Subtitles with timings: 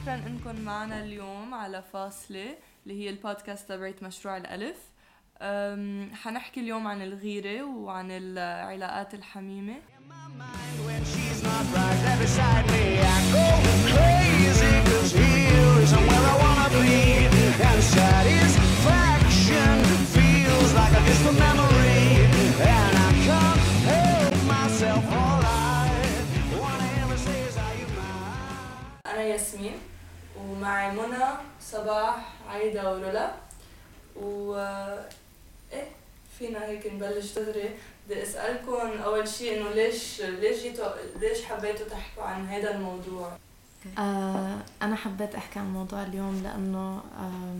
[0.00, 4.76] شكرا إنكم معنا اليوم على فاصلة اللي هي البودكاست تبعت مشروع الألف.
[6.22, 9.74] حنحكي اليوم عن الغيرة وعن العلاقات الحميمة.
[29.06, 29.89] أنا ياسمين.
[30.50, 31.24] ومعي منى
[31.60, 33.30] صباح عايدة ورولا
[34.16, 34.54] و
[35.72, 35.88] إيه
[36.38, 37.32] فينا هيك نبلش.
[37.38, 37.70] دغري
[38.08, 40.88] بدي أسألكم أول شيء إنه ليش ليش جيتوا
[41.20, 43.32] ليش حبيتوا تحكوا عن هذا الموضوع؟
[43.98, 47.56] آه أنا حبيت أحكي عن موضوع اليوم لأنه آه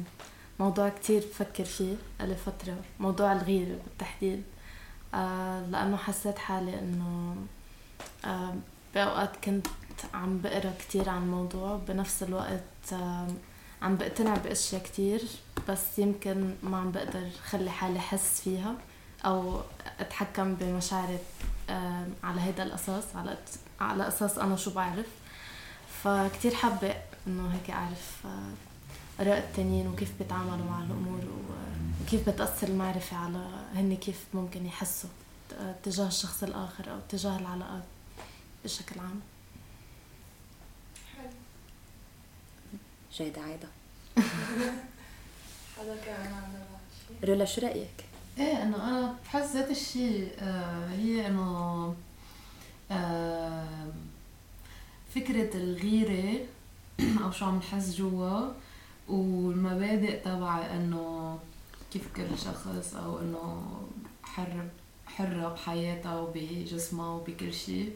[0.59, 4.43] موضوع كتير بفكر فيه لي فترة موضوع الغيرة بالتحديد.
[5.15, 7.37] آه لأنه حسيت حالي إنه
[8.25, 8.55] آه
[8.95, 9.67] بأوقات كنت
[10.15, 11.77] عم بقرأ كتير عن الموضوع.
[11.89, 12.61] بنفس الوقت
[13.83, 15.23] عم بقتنع بأشياء كتير
[15.69, 18.75] بس يمكن ما عم بقدر خلي حالي حس فيها
[19.25, 19.61] أو
[20.01, 21.19] أتحكم بمشاعري
[21.71, 23.37] آه على هذا الأساس على
[23.81, 25.07] على أساس أنا شو بعرف.
[26.05, 26.95] فكتير حابة
[27.27, 33.47] إنه هيك أعرف آه، آراء التانيين وكيف بيتعاملوا مع الأمور و- وكيف بتأثر المعرفة على
[33.75, 35.11] هن كيف ممكن يحسوا
[35.51, 37.83] ت- تجاه الشخص الآخر أو تجاه العلاقات
[38.65, 39.21] بشكل عام.
[43.21, 43.69] جيدة عايدة
[45.77, 46.43] حدا كمان؟
[47.25, 48.05] رولا شو رأيك؟
[48.39, 51.95] إيه إنه أنا بحس ذات الشيء آه هي إنه
[52.91, 53.89] آه
[55.15, 56.41] فكرة الغيرة
[57.25, 58.49] أو شو عم نحس جوا
[59.09, 61.39] والمبادئ تبع إنه
[61.93, 63.63] كيف كل شخص أو إنه
[64.23, 64.69] حر
[65.07, 67.93] حرة بحياتها وبجسمها وبكل شيء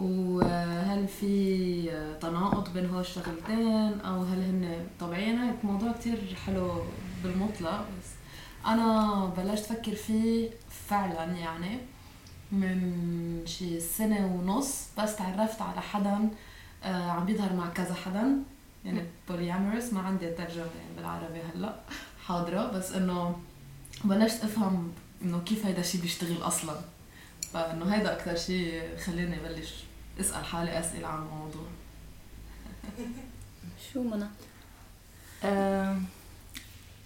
[0.00, 6.82] وهل في تناقض بين هول الشغلتين أو هل هن طبيعيين؟ هيك موضوع كتير حلو
[7.22, 7.80] بالمطلق.
[7.80, 8.10] بس
[8.66, 10.50] أنا بلشت أفكر فيه
[10.88, 11.78] فعلا يعني
[12.52, 16.28] من شي سنة ونص بس تعرفت على حدا
[16.84, 18.36] آه، عم بيظهر مع كذا حدا.
[18.84, 21.74] يعني بوليامورس ما عندي ترجمة يعني بالعربي هلأ
[22.26, 22.70] حاضرة.
[22.70, 23.36] بس إنه
[24.04, 24.92] بلشت أفهم
[25.22, 26.74] إنه كيف هيدا الشيء بيشتغل أصلا.
[27.52, 29.85] فإنه هيدا أكثر شيء خلاني بلش
[30.20, 31.66] اسأل حالي أسئلة عن الموضوع
[33.92, 34.26] شو منى؟
[35.44, 35.96] آه،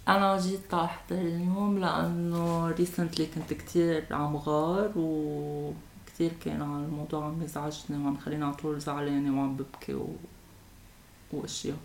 [0.07, 7.41] أنا جيت أحضر اليوم لأنه ريسنتلي كنت كتير عم غار وكتير كان على الموضوع عم
[7.41, 10.15] يزعجني وعم خليني على طول زعلانة وعم ببكي و...
[11.33, 11.77] وأشياء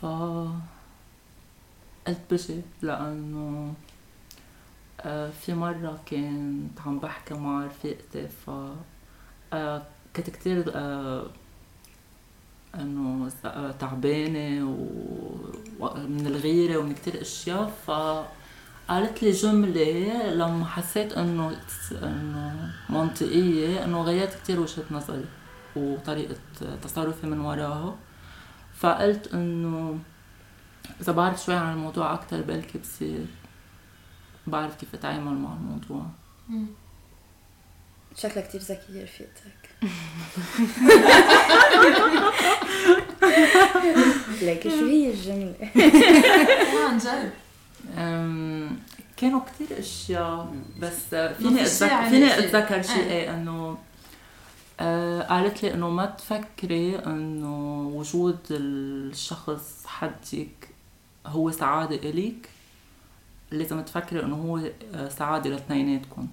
[0.00, 0.06] ف
[2.06, 3.74] قلت بجي لأنه
[5.00, 8.50] آه، في مرة كنت عم بحكي مع رفيقتي ف
[9.52, 9.82] آه،
[10.16, 11.26] كنت كتير آه،
[12.74, 14.66] إنه آه، تعبانة
[15.80, 21.56] ومن الغيرة ومن كتير أشياء فقالت لي جملة لما حسيت إنه
[21.92, 25.24] إنه منطقية إنه غيرت كتير وجهة نظري
[25.76, 26.36] وطريقة
[26.82, 27.96] تصرفي من وراها.
[28.74, 29.98] فقلت إنه
[31.00, 33.26] إذا بعرف شوي عن الموضوع أكتر بلكي بصير
[34.46, 36.06] بعرف كيف أتعامل مع الموضوع.
[38.16, 39.66] شكلها كتير ذكية رفيقتك
[44.42, 45.54] لكن شو هي الجملة؟
[46.88, 47.32] عن جد
[49.16, 52.38] كانوا كتير اشياء بس فيني اتذكر فيني.
[52.38, 53.10] اتذكر شيء إيه.
[53.10, 53.78] إيه انه
[54.80, 60.68] آه قالت لي انه ما تفكري انه وجود الشخص حدك
[61.26, 62.48] هو سعادة إليك
[63.50, 64.60] لازم تفكري انه هو
[65.08, 66.28] سعادة لاتنيناتكم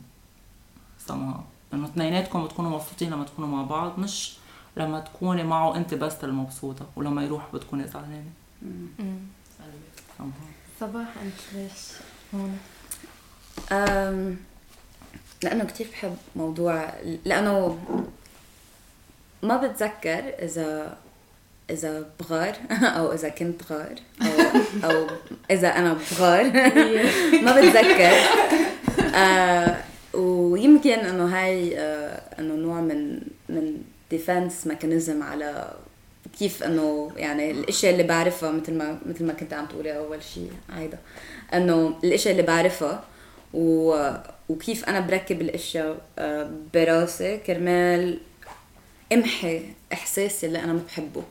[1.08, 1.44] سمها
[1.74, 4.34] انه اثنيناتكم بتكونوا مبسوطين لما تكونوا مع بعض مش
[4.78, 7.84] لما تكوني معه أنت بس المبسوطة ولما يروح بتكوني
[10.20, 10.80] somehow.
[10.80, 11.72] صباح أنت ليش؟
[12.34, 12.58] هون؟
[13.72, 14.38] أم،
[15.44, 16.90] لأنه كتير بحب موضوع
[17.26, 17.80] لأنه
[19.44, 20.98] ما بتذكر إذا
[21.70, 22.56] إذا بغار
[22.98, 25.08] أو إذا كنت غار أو, أو
[25.52, 26.44] إذا أنا بغار.
[27.46, 28.14] ما بتذكر.
[29.16, 29.83] آه
[30.14, 33.82] ويمكن إنه هاي آه إنه نوع من من
[34.12, 35.74] defense mechanism على
[36.40, 40.52] كيف إنه يعني الاشياء اللي بعرفها مثل ما مثل ما كنت عم تقولي أول شيء
[40.70, 40.98] عايده
[41.54, 43.04] إنه الاشياء اللي بعرفها
[43.54, 43.96] و...
[44.50, 48.20] وكيف أنا بركب الاشياء آه، براسي كرمال
[49.14, 49.62] امحي
[49.94, 51.24] إحساسي اللي أنا ما بحبه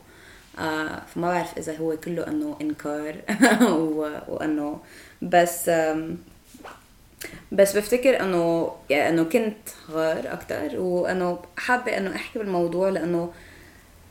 [0.59, 3.15] آه فما بعرف إذا هو كله إنه إنكار.
[4.29, 4.79] وإنه
[5.21, 5.71] بس
[7.51, 13.31] بس بفتكر انه يعني إنه كنت غار أكثر وإنه حابة إنه أحكي بالموضوع لأنه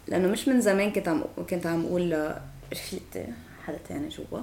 [0.09, 3.27] لإنه مش من زمان كنت عم كنت عم أقول لرفيقتي
[3.67, 4.41] حدا تاني جوا.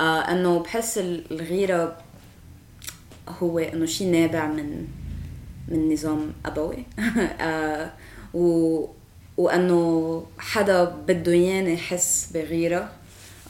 [0.00, 1.96] آه إنه بحس الغيرة
[3.28, 4.86] هو إنه شيء نابع من
[5.68, 6.84] من نظام أبوي.
[7.40, 7.90] آه
[8.34, 8.86] و
[9.36, 12.90] وإنه حدا بده ياني يحس بغيرة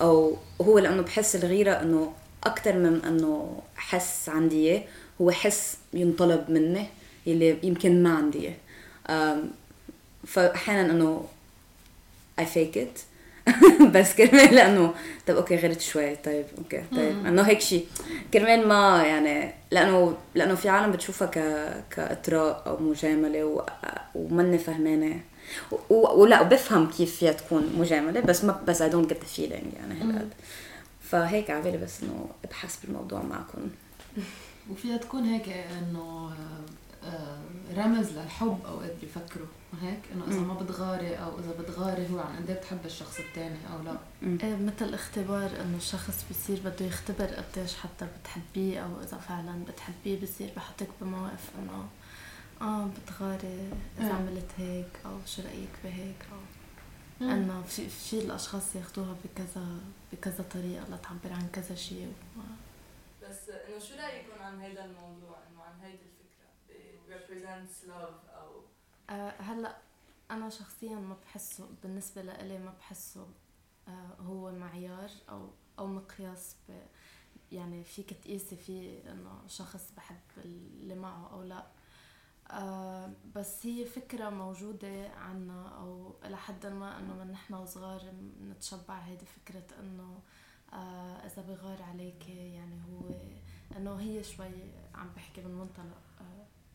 [0.02, 2.12] أو هو لإنه بحس الغيرة إنه
[2.44, 4.82] أكثر من إنه حس عندي إياه.
[5.20, 6.86] هو حس ينطلب مني
[7.26, 8.38] يلي يمكن ما عندي
[9.08, 9.42] إياه.
[10.26, 11.24] فأحيانا إنه
[12.40, 13.10] I fake it.
[13.94, 14.94] بس كرمال لأنه
[15.26, 17.26] طيب okay غيرت شوي طيب okay طيب.
[17.26, 17.86] إنه هيك شيء
[18.32, 21.38] كرمال ما يعني لأنه لأنه في عالم بتشوفها ك
[21.90, 23.66] كإطراء أو مجاملة و...
[24.14, 25.20] ومني فهمانة.
[25.90, 25.94] و...
[25.94, 30.00] ولا بفهم كيف فيها تكون مجاملة بس ما بس I don't get the feeling يعني.
[30.00, 30.30] هالقد
[31.10, 33.70] فهيك على بالي بس إنه أبحث بالموضوع معكم.
[34.70, 36.34] وفيها تكون هيك إنه
[37.04, 37.38] آه،
[37.76, 39.46] رمز للحب أوقات بيفكروا
[39.82, 43.82] هيك إنه إذا ما بتغاري أو إذا بتغاري هو عن قد بتحب الشخص الثاني أو
[43.82, 43.96] لا.
[44.22, 50.22] إيه مثل اختبار إنه الشخص بيصير بده يختبر قديش حتى بتحبيه أو إذا فعلا بتحبيه
[50.22, 51.86] بصير بحطك بمواقف إنه
[52.62, 53.68] آه بتغاري
[53.98, 54.12] إذا إيه.
[54.12, 56.38] عملت هيك أو شو رأيك بهيك أو
[57.20, 59.67] انه في في الأشخاص ياخذوها بكذا
[60.12, 62.12] بكذا طريقة لتعبر عن كذا شيء
[63.22, 66.11] بس إنه شو رأيكم عن هذا الموضوع؟ إنه عن هيدي
[67.11, 68.62] represents love أو
[69.11, 69.76] أه هلأ
[70.31, 73.26] أنا شخصيا ما بحسه بالنسبة لإلي ما بحسه
[73.88, 76.73] أه هو معيار أو أو مقياس ب
[77.52, 81.66] يعني فيك تقيسي فيه إنه شخص بحب اللي معه أو لا.
[82.50, 88.02] آه بس هي فكرة موجودة عنا أو إلى حد ما إنه من نحن وصغار
[88.43, 90.19] نتشبع هيدي فكرة إنه
[90.73, 93.14] آه إذا بغار عليك يعني هو
[93.76, 94.50] إنه هي شوي
[94.94, 96.00] عم بحكي من منطلق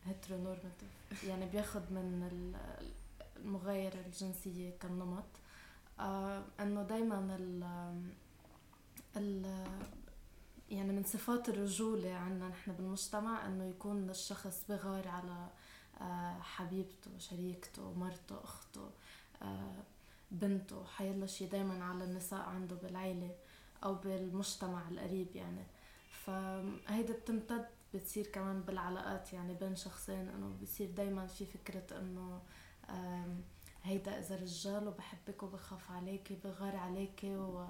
[0.04, 2.28] هيترونورماتيف يعني بياخد من
[3.36, 5.24] المغايرة الجنسية كالنمط.
[6.00, 7.64] آه إنه دايما ال
[9.16, 9.66] ال
[10.70, 15.65] يعني من صفات الرجولة عنا نحن بالمجتمع إنه يكون الشخص بغار على آه
[16.40, 18.90] حبيبته شريكته مرته أخته
[19.42, 19.82] آه
[20.30, 20.84] بنته.
[20.84, 23.34] حيلا شي دايما على النساء عنده بالعيلة
[23.84, 25.64] أو بالمجتمع القريب يعني.
[26.10, 30.28] فهيدا بتمتد بتصير كمان بالعلاقات يعني بين شخصين.
[30.28, 32.40] إنه بصير دايما في فكرة إنه
[33.82, 37.66] هيدا إذا رجال وبحبك وبخاف عليكي بغار عليكي و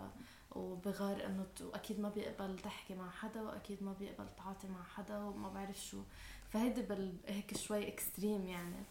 [0.51, 5.49] وبغار إنه وأكيد ما بيقبل تحكي مع حدا وأكيد ما بيقبل تعاطي مع حدا وما
[5.49, 6.03] بعرف شو.
[6.49, 8.85] فهيدي بال هيك شوي اكستريم يعني.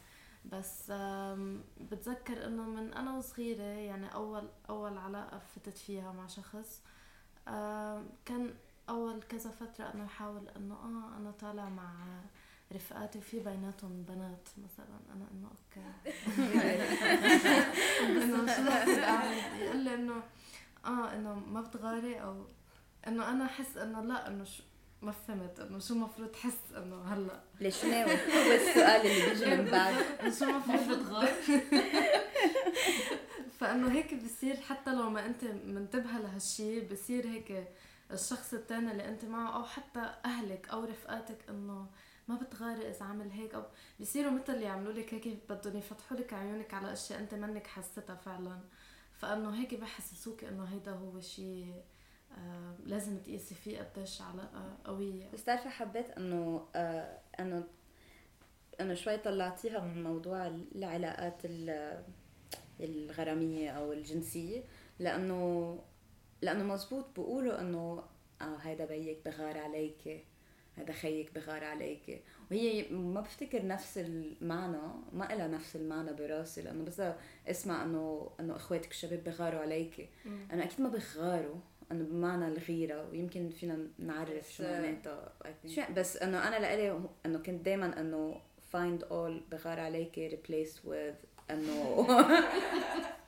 [0.51, 0.91] بس
[1.91, 6.81] بتذكر إنه من أنا وصغيرة يعني أول أول علاقة فتت فيها مع شخص
[8.25, 8.53] كان
[8.89, 11.93] أول كذا فترة أنا أحاول إنه آه أنا طالع مع
[12.73, 14.99] رفقاتي وفي بيناتهم بنات مثلا.
[15.15, 15.85] أنا إنه أوكي.
[18.23, 18.61] إنه شو
[19.63, 20.23] يقول لي إنه
[20.85, 22.45] آه إنه ما بتغاري أو
[23.07, 24.45] إنه أنا أحس إنه لا إنه
[25.05, 29.71] ما فهمت إنه شو المفروض تحس إنه هلأ؟ ليش ناوي؟ هو السؤال اللي بيجي من
[29.71, 29.93] بعد.
[30.39, 31.27] شو المفروض تغار
[33.59, 37.67] فإنه هيك بصير حتى لو ما أنت منتبهة لهالشيء بصير هيك
[38.11, 41.87] الشخص الثاني اللي أنت معه أو حتى أهلك أو رفقاتك إنه
[42.27, 43.63] ما بتغاري إذا عمل هيك أو
[43.99, 48.15] بيصيروا مثل اللي يعملوا لك هيك بدهم يفتحوا لك عيونك على أشياء أنت منك حستها
[48.15, 48.59] فعلا.
[49.13, 51.73] فإنه هيك بحسسوك إنه هيدا هو شيء
[52.85, 55.29] لازم تقيسي فيه قديش علاقة قوية.
[55.33, 57.63] بس تعرفي حبيت إنه آه إنه
[58.81, 61.41] إنه شوي طلعتيها من موضوع العلاقات
[62.79, 64.63] الغرامية أو الجنسية
[64.99, 65.79] لأنه
[66.41, 68.03] لأنه مزبوط بقولوا إنه
[68.41, 70.25] آه هيدا بيك بغار عليك
[70.77, 72.23] هذا خيك بغار عليك.
[72.51, 74.81] وهي ما بفتكر نفس المعنى
[75.13, 77.01] ما لها نفس المعنى براسي لأنه بس
[77.47, 80.09] إسمع إنه إنه إخواتك الشباب بغاروا عليك.
[80.51, 81.59] أنا أكيد ما بغاروا.
[81.91, 85.33] إنه بمعنى الغيرة ويمكن فينا نعرف شو معناتها
[85.67, 91.51] شو بس إنه أنا لإلي إنه كنت دائما إنه find all بغار عليك replaced with
[91.51, 92.07] إنه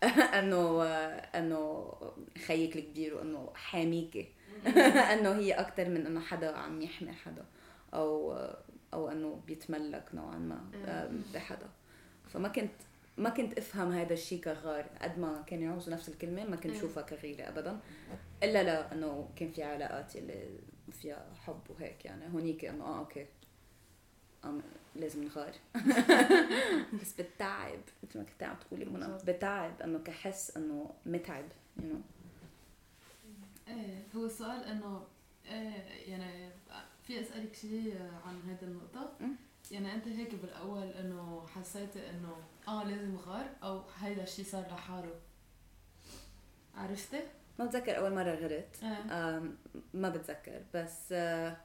[0.39, 0.83] إنه
[1.35, 1.93] إنه
[2.45, 4.27] خيك الكبير وإنه حاميكي
[5.13, 7.45] إنه هي أكثر من إنه حدا عم يحمي حدا
[7.93, 8.37] أو
[8.93, 10.61] أو إنه بيتملك نوعا ما
[11.33, 11.69] بحدا.
[12.33, 12.71] فما كنت
[13.17, 14.85] ما كنت أفهم هذا الشيء كغار.
[15.01, 17.79] قد ما كانوا يعوزوا نفس الكلمة ما كنت اشوفها كغيرة ابدا.
[18.43, 20.59] إلا لا إنه كان في علاقات اللي
[20.91, 22.33] فيها حب وهيك يعني.
[22.33, 23.25] هونيك إنه آه أوكي.
[24.95, 25.53] لازم نغار
[27.01, 27.79] بس بتعب.
[28.03, 31.45] مثل ما كنت عم تقولي منى بتعب إنه كحس إنه متعب
[31.79, 32.01] you know.
[33.67, 35.03] إيه هو السؤال إنه
[35.45, 36.49] إيه يعني
[37.03, 39.13] في أسألك شيء عن هذه النقطة.
[39.71, 42.35] يعني أنت هيك بالأول إنه حسيتي إنه
[42.67, 45.15] آه لازم غار أو هيدا الشيء صار لحاله.
[46.75, 47.19] عرفتي؟
[47.59, 49.57] ما بتذكر أول مرة غرت إيه آم،
[49.93, 51.57] ما بتذكر بس آه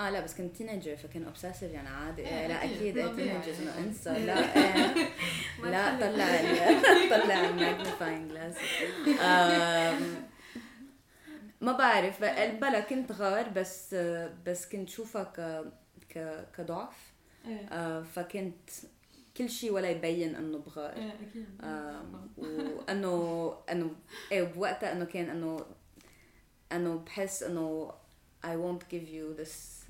[0.00, 2.22] آه لا بس كنت teenager فكان obsessive يعني عادي.
[2.28, 2.94] إيه، لا أكيد.
[3.08, 3.40] طبيعي.
[3.40, 5.08] teenagers انه انسى لا إيه.
[5.62, 6.26] لا طلع
[7.24, 8.54] طلع ال magnifying glass
[11.60, 12.20] ما بعرف.
[12.60, 13.94] بلا كنت غار بس
[14.46, 15.64] بس كنت شوفها ك
[16.14, 16.96] ك كضعف.
[17.46, 17.66] إيه.
[17.68, 18.70] آه، فكنت
[19.36, 21.12] كل شيء ولا يبين إنه بغار
[21.62, 23.90] آم، وإنه إنه
[24.32, 25.66] إيه بوقتها إنه كان إنه
[26.72, 27.92] إنه بحس إنه
[28.44, 29.84] I won't give you this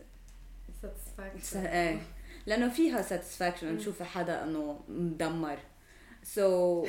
[0.82, 1.56] satisfaction.
[1.66, 2.00] إيه.
[2.46, 5.58] لأنه فيها satisfaction انه تشوفي حدا إنه مدمر.
[6.34, 6.86] So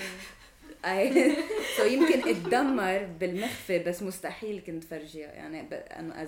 [0.85, 1.09] I
[1.77, 5.31] so يمكن اتدمر بالمخفي بس مستحيل كنت فرجيها.
[5.31, 5.61] يعني
[5.99, 6.27] إنه a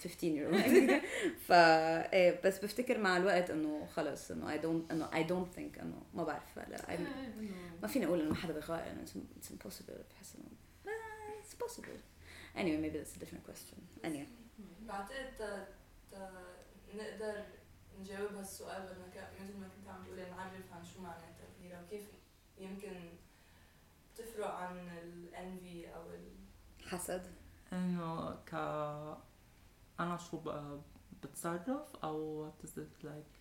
[0.00, 1.02] 15 year old
[1.46, 5.80] ف إيه بس بفتكر مع الوقت إنه خلص إنه I don't إنه I don't think
[5.80, 6.56] إنه ما بعرف.
[6.58, 7.50] لا I'm إيه، إنه
[7.82, 10.00] ما فيني أقول إنه ما حدا يعني it's, it's impossible.
[10.14, 10.48] بحس إنه
[11.42, 11.98] it's possible.
[12.56, 13.78] Anyway maybe that's a different question.
[14.04, 14.26] Anyway.
[14.88, 15.68] بعتقد تا-
[16.10, 16.30] تا
[16.94, 17.44] نقدر
[18.00, 19.06] نجاوب هالسؤال بدنا
[19.40, 22.02] مثل ما كنت عم تقولي نعرف عن شو معناتها الغيرة وكيف
[22.58, 22.92] يمكن
[24.16, 26.28] تفرق عن الانفي أو ال
[26.88, 27.26] حسد.
[27.72, 28.54] إنه ك
[30.00, 30.80] أنا شو ب-
[31.22, 33.40] بتصرف أو what is it like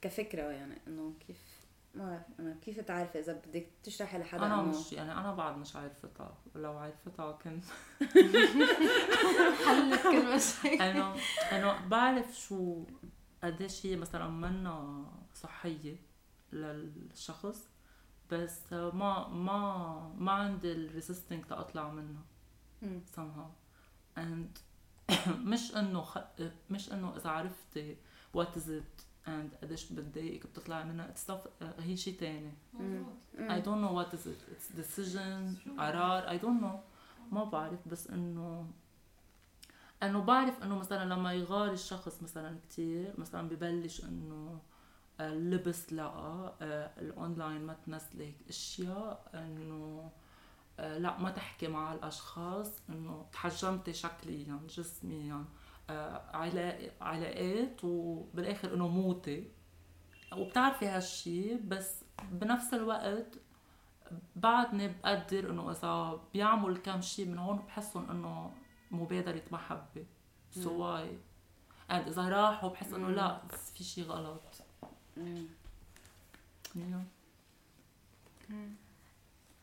[0.00, 4.92] كفكرة يعني إنه كيف ما بعرف أنا كيف تعرفي إذا بدك تشرحي لحدا أنا مش
[4.92, 7.64] يعني أنا بعد مش عارفتها لو عرفتها كنت
[9.66, 11.14] حلت كل مشاكل انه
[11.52, 12.84] انه بعرف شو
[13.44, 15.96] قديش هي مثلا منا صحية
[16.52, 17.68] للشخص
[18.30, 22.22] بس ما ما ما عندي الريزيستنج تاطلع منها
[23.16, 23.48] somehow.
[24.18, 24.58] And
[25.52, 26.18] مش إنه خ...
[26.70, 27.96] مش إنه إذا عرفتي
[28.36, 32.52] what is it and قديش بتضايقك بتطلعي منها stuff هي شيء تاني.
[32.74, 33.06] مظبوط.
[33.38, 36.78] I don't know what is it it's decision قرار I don't know.
[37.32, 38.66] ما بعرف بس إنه
[40.02, 44.60] إنه بعرف إنه مثلا لما يغار الشخص مثلا كتير مثلا ببلش إنه
[45.20, 50.10] اللبس لا آه، الاونلاين ما تنزلي أشياء إنه آه،
[50.78, 55.44] لا ما تحكي مع الاشخاص إنه تحجمتي شكليا جسميا
[55.90, 59.50] آه، علاق- علاقات وبالآخر إنه موتي.
[60.36, 63.26] وبتعرفي هالشي بس بنفس الوقت
[64.36, 68.52] بعدني بقدر إنه إذا بيعمل كم شيء من هون بحسهم إنه
[68.90, 70.06] مبادرة محبة
[70.50, 71.18] so why
[71.90, 73.40] and إذا راحوا بحس إنه لا
[73.74, 74.42] في شيء غلط.
[75.16, 75.46] مم.
[76.76, 76.96] you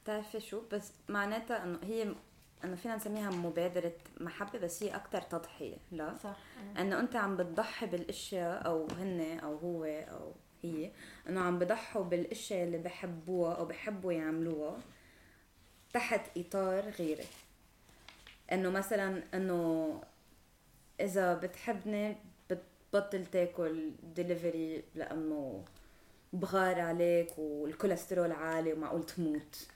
[0.04, 2.16] بتعرفي شو؟ بس معناتها إنه هي
[2.64, 6.38] إنه فينا نسميها مبادرة محبة بس هي أكثر تضحية لا؟ صح.
[6.80, 10.32] إنه أنت عم بتضحي بالأشياء أو هن أو هو أو
[10.64, 10.92] هي
[11.30, 14.78] إنه عم بضحوا بالأشياء اللي بحبوها أو بحبوا يعملوها
[15.94, 17.26] تحت إطار غيري.
[18.52, 20.02] إنه مثلا إنه
[21.00, 22.18] إذا بتحبني
[22.50, 25.66] بتبطل تاكل دليفري لأنه
[26.34, 29.68] بغار عليك والكوليسترول عالي ومعقول تموت.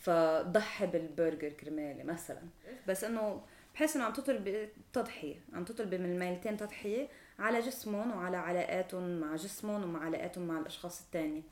[0.00, 2.42] فضحي بالبرجر كرمالي مثلا.
[2.88, 3.42] بس إنه
[3.74, 9.36] بحس إنه عم تطلب تضحية عم تطلب من الميلتين تضحية على جسمهم وعلى علاقاتهم مع
[9.36, 11.42] جسمهم ومع علاقاتهم مع الأشخاص التانية.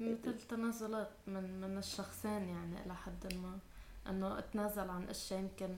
[0.00, 3.58] مثل تنازلات من من الشخصين يعني إلى حد ما.
[4.10, 5.76] إنه أتنازل عن أشياء يمكن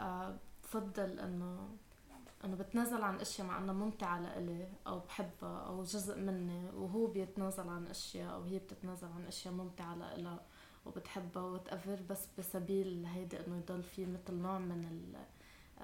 [0.00, 1.68] آه، بفضل إنه
[2.44, 7.68] إنه بتنازل عن أشياء مع إنها ممتعة لإلي أو بحبها أو جزء مني وهو بيتنازل
[7.68, 10.40] عن أشياء أو هي بتتنازل عن أشياء ممتعة لإلها.
[10.86, 15.26] وبتحبها وتأفر بس بسبيل هيدا إنه يضل في مثل نوع من ال-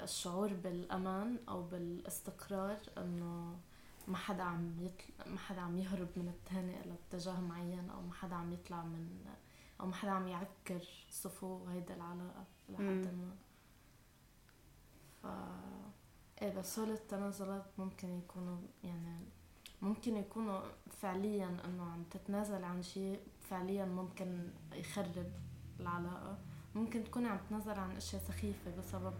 [0.02, 3.56] الشعور بالأمان أو بالإستقرار إنه
[4.08, 8.12] ما حدا عم يطلع ما حدا عم يهرب من التاني إلى اتجاه معين أو ما
[8.12, 9.24] حدا عم يطلع من
[9.80, 12.82] أو ما حدا عم يعكر صفو هيدا العلاقة لحد.
[12.82, 13.34] ما
[15.22, 15.26] ف
[16.42, 19.24] إيه بس هول التنازلات ممكن يكونوا يعني
[19.82, 25.32] ممكن يكونوا فعليا إنه عم تتنازل عن شيء فعليا ممكن يخرب
[25.80, 26.38] العلاقة.
[26.74, 29.14] ممكن تكوني عم تتنازل عن أشياء سخيفة بسبب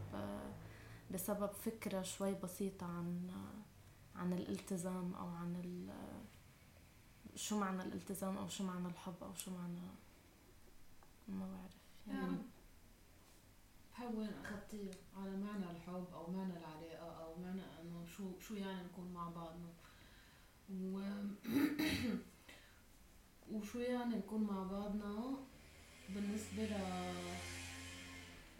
[1.11, 3.31] بسبب فكرة شوي بسيطة عن
[4.17, 5.89] عن الالتزام أو عن ال
[7.39, 9.81] شو معنى الالتزام أو شو معنى الحب أو شو معنى
[11.29, 11.77] ما بعرف.
[12.07, 12.43] يعني يعني
[13.93, 18.83] بحب وين اخذتيه على معنى الحب أو معنى العلاقة أو معنى إنه شو شو يعني
[18.85, 19.73] نكون مع بعضنا
[20.71, 21.01] و
[23.53, 25.37] وشو يعني نكون مع بعضنا
[26.09, 26.73] بالنسبة ل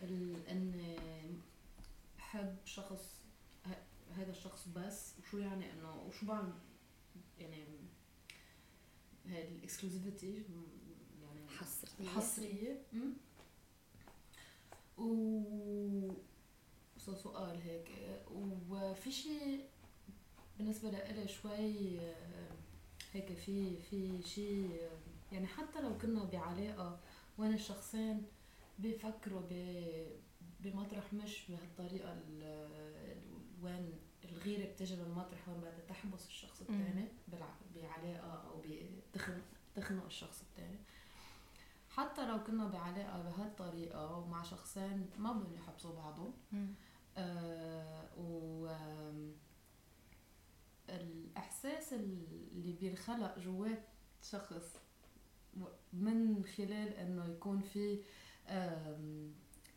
[0.03, 0.47] ال...
[0.49, 0.97] اني
[2.19, 3.21] احب شخص
[3.67, 6.53] ه- هيدا هذا الشخص بس وشو يعني إنه وشو بعمل؟
[7.39, 7.65] يعني
[9.27, 10.43] هاي الاكسكلوزيفيتي
[11.23, 12.01] يعني حصرية.
[12.01, 13.17] الحصرية أم؟
[14.99, 16.13] و
[16.99, 17.89] سؤال هيك.
[18.71, 19.69] وفي شيء
[20.59, 22.01] بالنسبة لإلي شوي
[23.13, 27.01] هيك في في شيء آه، يعني حتى لو كنا بعلاقة
[27.39, 28.23] وين الشخصين
[28.79, 30.17] بيفكروا ب-
[30.61, 31.51] بمطرح مش
[32.13, 33.23] ال-
[33.63, 33.93] وين
[34.25, 36.61] الغيرة بتجي من مطرح وين بدها تحبس الشخص.
[36.61, 37.09] الثاني
[37.75, 38.63] بعلاقة أو
[39.13, 39.43] بتخنق
[39.77, 40.79] تخنق الشخص الثاني
[41.91, 46.33] حتى لو كنا بعلاقة بهالطريقة ومع شخصين ما بدهم يحبسوا بعضهم.
[47.17, 49.33] آه و آم،
[50.89, 53.83] الإحساس اللي بينخلق جوات
[54.23, 54.77] شخص
[55.93, 58.03] من خلال إنه يكون في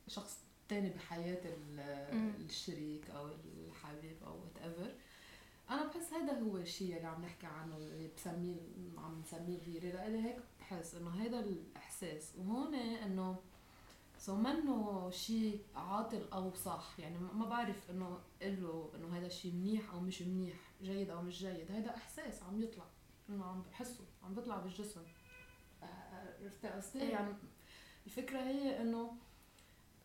[0.07, 0.37] شخص
[0.69, 1.41] تاني بحياة.
[2.39, 3.29] الشريك أو
[3.67, 4.93] الحبيب أو whatever
[5.69, 8.55] أنا بحس هذا هو الشيء اللي عم نحكي عنه اللي بسميه
[8.97, 12.33] عم نسميه الغيرة لأني هيك بحس إنه هذا الإحساس.
[12.37, 13.39] وهون إنه
[14.17, 16.99] so منه شيء عاطل أو صح.
[16.99, 20.70] يعني ما بعرف إنه قل له إنه هذا الشيء منيح أو مش منيح.
[20.83, 22.85] جيد أو مش جيد هذا إحساس عم يطلع
[23.29, 25.01] إنه عم بحسه عم بيطلع بالجسم.
[25.83, 25.85] آه،
[26.43, 27.33] عرفت قصدي؟ يعني
[28.05, 29.11] الفكرة هي إنه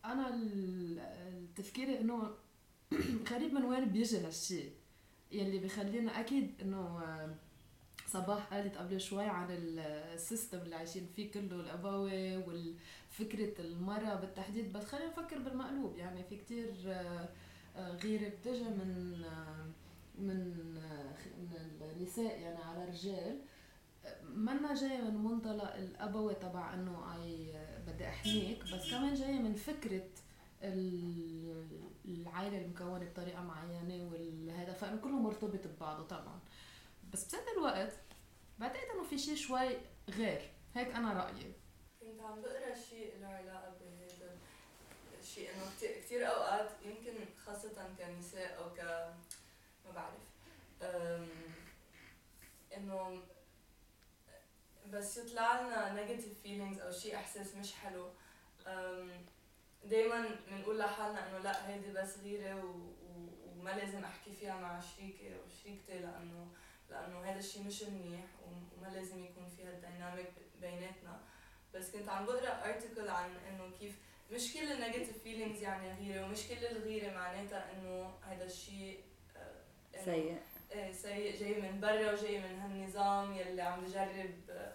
[0.05, 2.35] أنا ال- التفكيري إنه
[3.31, 4.71] غريب من وين بيجي هالشيء
[5.31, 7.35] يلي بخلينا أكيد إنه آه،
[8.07, 14.85] صباح قالت قبل شوي عن السيستم اللي عايشين فيه كله الابوي وفكره المراه بالتحديد بس
[14.85, 15.95] خلينا نفكر بالمقلوب.
[15.97, 17.29] يعني في كتير آه،
[17.75, 19.65] آه، غيرة بتجي من آه،
[20.17, 20.73] من
[21.37, 23.39] من النساء يعني على رجال.
[24.05, 27.53] آه، منا جاية من منطلق الأبوي تبع إنه أي
[27.87, 30.07] بدي أحميك بس كمان جاية من فكرة
[30.63, 36.39] ال- العائلة المكونة بطريقة معينة والهذا فإنه كله مرتبط ببعضه طبعا.
[37.13, 37.93] بس بذات الوقت
[38.59, 39.69] بعتقد إنه في شيء شوي
[40.09, 40.51] غير.
[40.75, 41.53] هيك أنا رأيي.
[42.01, 44.37] كنت عم بقرأ شيء له علاقة بهذا
[45.21, 47.13] الشيء إنه كتير, كتير أوقات يمكن
[47.45, 48.79] خاصة كنساء أو ك
[52.77, 53.23] إنه
[54.89, 58.09] بس يطلع لنا negative feelings أو شيء إحساس مش حلو
[59.83, 62.63] دائما بنقول لحالنا إنه لأ هيدي بس غيرة.
[63.57, 66.47] وما لازم أحكي فيها مع شريكي أو شريكتي لأنه
[66.89, 71.21] لأنه هذا الشيء مش منيح وما لازم يكون في هال dynamic بيناتنا
[71.73, 73.99] بس كنت عم بقرأ article عن إنه كيف
[74.31, 79.03] مش كل ال negative feelings يعني غيرة ومش كل الغيرة معناتها إنه هذا الشيء
[80.05, 80.41] سيء
[80.91, 84.73] سيء جاي من برا وجاي من هالنظام يلي عم بجرب آه،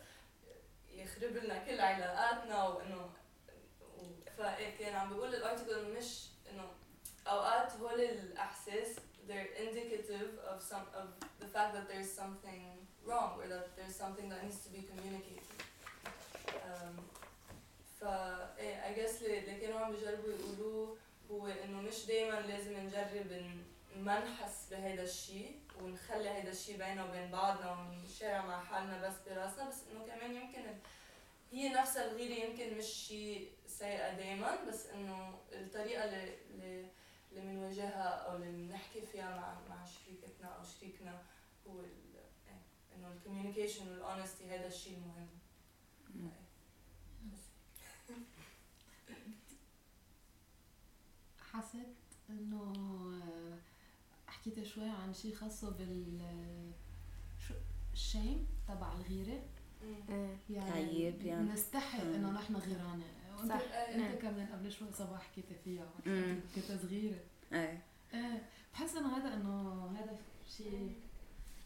[0.94, 3.10] يخرب لنا كل علاقاتنا وإنه
[3.98, 6.70] و- فإيه كان عم بيقول ال article انه مش إنه
[7.28, 8.96] أوقات هول الأحساس
[9.28, 11.06] they're indicative of some of
[11.42, 12.62] the fact that there's something
[13.08, 15.58] wrong or that there's something that needs to be communicated.
[16.68, 16.94] Um,
[18.00, 20.96] فا إيه I guess اللي كانوا عم بيجربوا يقولوه
[21.30, 23.32] هو إنه مش دايما لازم نجرب
[23.96, 29.68] ما نحس بهيدا الشيء ونخلي هيدا الشيء بيننا وبين بعضنا ونشارع مع حالنا بس براسنا
[29.68, 30.62] بس إنه كمان يمكن
[31.52, 36.36] هي نفسها الغيرة يمكن مش شيء سيئة دايما بس إنه الطريقة اللي
[37.30, 41.22] اللي بنواجهها أو اللي بنحكي فيها مع مع شريكتنا أو شريكنا
[41.68, 42.60] هو إيه،
[42.96, 45.28] إنه ال communication وال honesty هذا الشيء المهم.
[51.52, 51.96] حسيت
[52.30, 52.72] إنه
[54.42, 56.20] حكيت شوي عن شيء خاصة بال
[57.38, 57.54] شو
[57.92, 59.42] ال shame تبع الغيرة.
[59.82, 61.52] إيه يعني عيب يعني.
[61.52, 62.02] نستحي.
[62.02, 63.04] إنه نحن غيرانة
[63.38, 63.60] وانت صح.
[63.72, 64.14] أنت إيه.
[64.14, 65.90] كمان قبل شوي صباح حكيتي فيها.
[66.54, 67.20] كنت صغيره
[67.52, 67.82] إيه
[68.14, 70.18] إيه بحس إنه هذا إنه هذا
[70.56, 70.96] شيء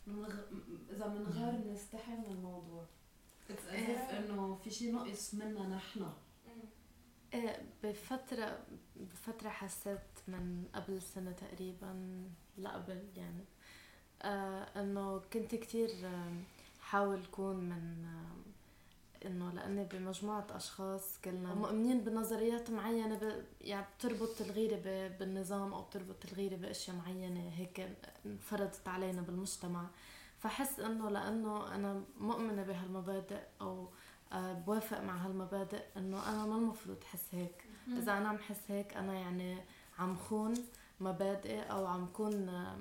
[0.07, 0.35] منغ...
[0.91, 2.85] إذا بنغار بنستحي من الموضوع
[3.51, 6.13] as if إنه في شيء نقص منا نحن.
[7.35, 12.23] إيه بفترة بفترة حسيت من قبل سنة تقريبا
[12.59, 13.45] لا قبل يعني.
[14.23, 16.33] آه إنه كنت كتير آه،
[16.81, 23.45] حاول كون من آه إنه لأني بمجموعة أشخاص كلنا مؤمنين بنظريات معينة ب...
[23.61, 25.19] يعني بتربط الغيرة ب...
[25.19, 27.89] بالنظام أو بتربط الغيرة بأشياء معينة هيك
[28.27, 29.87] انفرضت علينا بالمجتمع.
[30.39, 33.89] فحس إنه لأنه أنا مؤمنة بهالمبادئ أو
[34.33, 37.65] آه، بوافق مع هالمبادئ إنه أنا ما المفروض أحس هيك.
[37.89, 39.59] إذا أنا عم حس هيك أنا يعني
[39.99, 40.55] عم خون
[41.01, 42.77] مبادئي أو عم كون آه،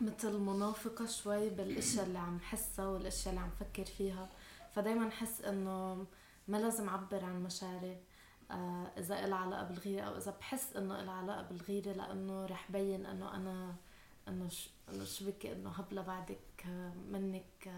[0.00, 4.28] مثل منافقة شوي بالأشياء اللي عم حسها والأشياء اللي عم فكر فيها
[4.74, 6.06] فدايما حس إنه
[6.48, 7.96] ما لازم أعبر عن مشاعري
[8.50, 13.06] آه، إذا إلها علاقة بالغيرة أو إذا بحس إنه إلها علاقة بالغيرة لأنه رح بين
[13.06, 13.74] إنه أنا
[14.28, 14.48] إنه.
[14.88, 17.70] إنه شبكي إنه هبلة بعدك آه، منك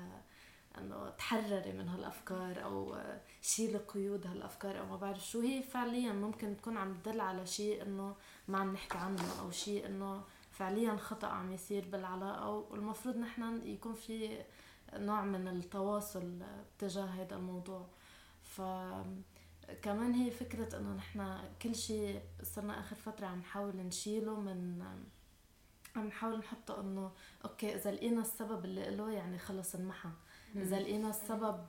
[0.79, 2.97] إنه تحرري من هالأفكار أو
[3.43, 7.83] شيلي قيود هالأفكار أو ما بعرف شو هي فعليا ممكن تكون عم تدل على شيء
[7.83, 8.17] إنه
[8.49, 13.95] ما عم نحكي عنه أو شيء إنه فعليا خطأ عم يصير بالعلاقة والمفروض نحن يكون
[13.95, 14.45] في
[14.95, 16.43] نوع من التواصل
[16.79, 17.87] تجاه هذا الموضوع.
[18.43, 18.61] ف
[19.83, 24.85] كمان هي فكرة إنه نحن كل شيء صرنا آخر فترة عم نحاول نشيله من
[25.97, 27.11] عم نحاول نحطه إنه
[27.45, 30.09] أوكي إذا لقينا السبب اللي له يعني خلص انمحى
[30.57, 31.67] إذا لقينا السبب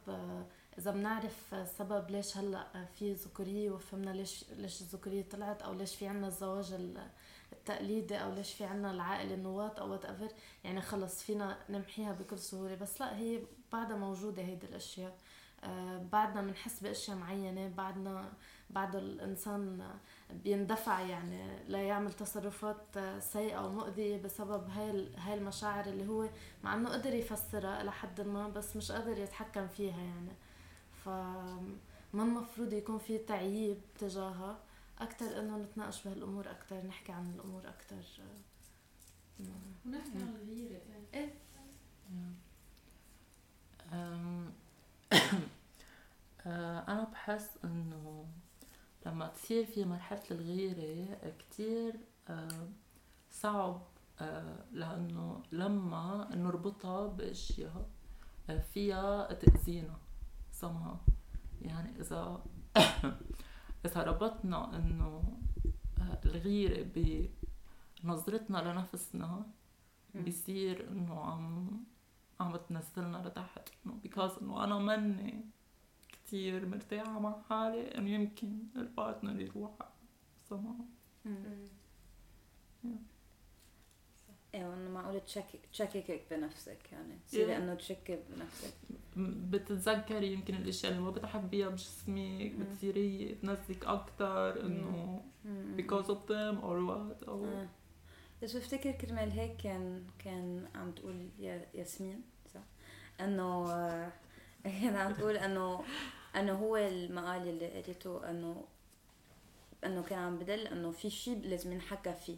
[0.78, 6.08] إذا بنعرف السبب ليش هلأ في ذكوريه وفهمنا ليش ليش الذكوريه طلعت أو ليش في
[6.08, 6.74] عنا الزواج
[7.54, 10.30] التقليدي أو ليش في عنا العائلة النواة أو whatever
[10.64, 12.76] يعني خلص فينا نمحيها بكل سهولة.
[12.76, 13.40] بس لأ هي
[13.72, 15.18] بعدها موجودة هيدي الأشياء.
[15.64, 17.68] آه، بعدنا بنحس بأشياء معينة.
[17.68, 18.34] بعدنا
[18.70, 19.90] بعد الإنسان
[20.44, 26.30] بيندفع يعني ليعمل تصرفات سيئة ومؤذيه بسبب هاي هاي المشاعر اللي هو
[26.64, 30.32] مع إنه قدر يفسرها إلى حد ما بس مش قادر يتحكم فيها يعني.
[31.06, 31.10] ف
[32.14, 34.60] ما المفروض يكون في تعييب تجاهها.
[35.00, 37.96] أكثر إنه نتناقش بهالأمور أكثر نحكي عن الأمور أكثر
[39.86, 40.82] ونحكي عن الغيرة
[41.14, 41.34] إيه.
[46.48, 48.26] آه، أنا بحس إنه
[49.06, 51.96] لما تصير في مرحلة الغيرة كتير
[52.30, 52.68] آه،
[53.32, 53.82] صعب
[54.22, 57.90] آه، لأنه لما نربطها بأشياء
[58.74, 59.98] فيها تأذينا.
[60.62, 60.98] Somehow
[61.62, 62.44] يعني إذا
[63.86, 65.38] إذا ربطنا إنه
[66.26, 66.86] الغيرة
[68.04, 69.46] بنظرتنا لنفسنا
[70.16, 71.84] بيصير إنه عم
[72.40, 73.70] عم تنزلنا لتحت.
[73.86, 75.46] إنه because إنه أنا مني
[76.12, 79.72] كتير مرتاحة مع حالي إنه يمكن البارتنر يروح.
[81.26, 81.70] أيوه
[84.62, 88.74] إنه معقول تشكك تشككك بنفسك يعني تصيري إنه تشكي بنفسك.
[89.18, 95.22] بتتذكري يمكن الأشياء اللي ما بتحبيها بجسمك بتصيري تنزلك أكثر إنه
[95.78, 97.66] because of them or what أو
[98.44, 102.22] بس بفتكر كرمال هيك كان كان عم تقول يا ياسمين
[102.54, 102.62] صح؟
[103.22, 103.66] إنه
[104.82, 105.84] كان عم تقول إنه
[106.36, 108.64] إنه هو المقال اللي قريته إنه
[109.86, 112.38] إنه كان عم بدل إنه في شيء لازم ينحكى فيه.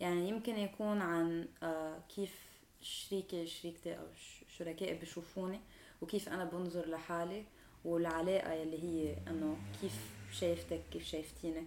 [0.00, 4.04] يعني يمكن يكون عن آه كيف شريكي شريكتي أو
[4.48, 5.60] شركائي بشوفوني
[6.02, 7.44] وكيف أنا بنظر لحالي
[7.84, 11.66] والعلاقة يلي هي إنه كيف شايفتك كيف شايفتيني.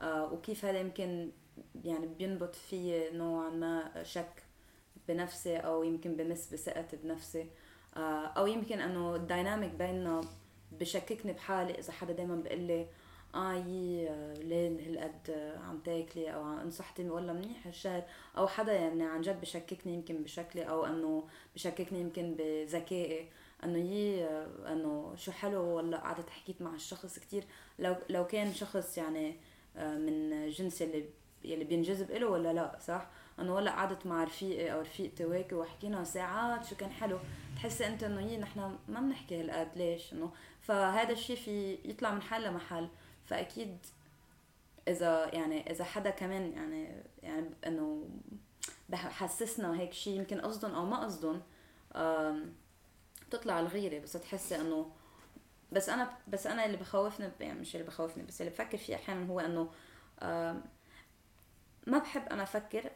[0.00, 1.30] آه وكيف هذا يمكن
[1.84, 4.42] يعني بينبط في نوعا ما شك
[5.08, 7.46] بنفسي أو يمكن بمس بثقتي بنفسي.
[7.96, 10.20] آه، أو يمكن إنه الدايناميك بيننا
[10.72, 12.86] بشككني بحالي إذا حدا دائما بيقول لي
[13.34, 18.02] آه يي آه، ليه هالقد عم تاكلي أو انصحتي ولا منيح هالشهر
[18.38, 23.28] أو حدا يعني عن جد بشككني يمكن بشكلي أو إنه بشككني يمكن بذكائي
[23.64, 27.44] إنه يي آه، إنه شو حلو والله قعدت حكيت مع الشخص كتير.
[27.78, 29.36] لو لو كان شخص يعني
[29.76, 31.04] من جنس اللي
[31.44, 33.06] يلي بينجذب له ولا لا صح؟
[33.38, 37.18] إنه ولا قعدت مع رفيقي أو رفيقتي وهيك وحكينا ساعات شو كان حلو
[37.56, 42.22] تحسي أنت إنه يي نحن ما بنحكي هالقد ليش؟ إنه فهذا الشيء في يطلع من
[42.22, 42.88] حل لمحل
[43.26, 43.78] فأكيد
[44.88, 48.08] إذا يعني إذا حدا كمان يعني يعني إنه
[48.88, 51.42] بحسسنا هيك شيء يمكن قصدهم أو ما قصدهم
[53.30, 54.90] تطلع الغيرة بس تحسي إنه
[55.72, 59.26] بس أنا بس أنا اللي بخوفني يعني مش اللي بخوفني بس اللي بفكر فيه أحيانا
[59.26, 59.70] هو إنه
[61.86, 62.90] ما بحب أنا أفكر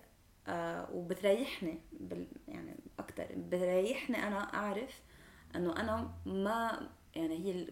[0.93, 1.81] وبتريحني
[2.49, 5.01] يعني أكثر بتريحني أنا أعرف
[5.57, 7.69] إنه أنا ما يعني هي.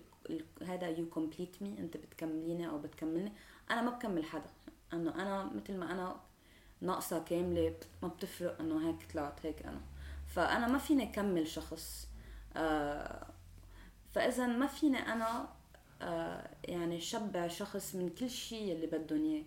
[0.67, 3.33] هذا you complete me أنت بتكمليني أو بتكملني.
[3.71, 4.51] أنا ما بكمل حدا.
[4.93, 6.17] أنه أنا مثل ما أنا
[6.81, 9.81] ناقصة كاملة ما بتفرق أنه هيك طلعت هيك أنا.
[10.27, 12.09] فأنا ما فيني أكمل شخص.
[12.57, 13.27] آه
[14.15, 15.49] فإذا ما فيني أنا
[16.03, 19.45] آه يعني شبع شخص من كل شيء اللي بدهم إياه.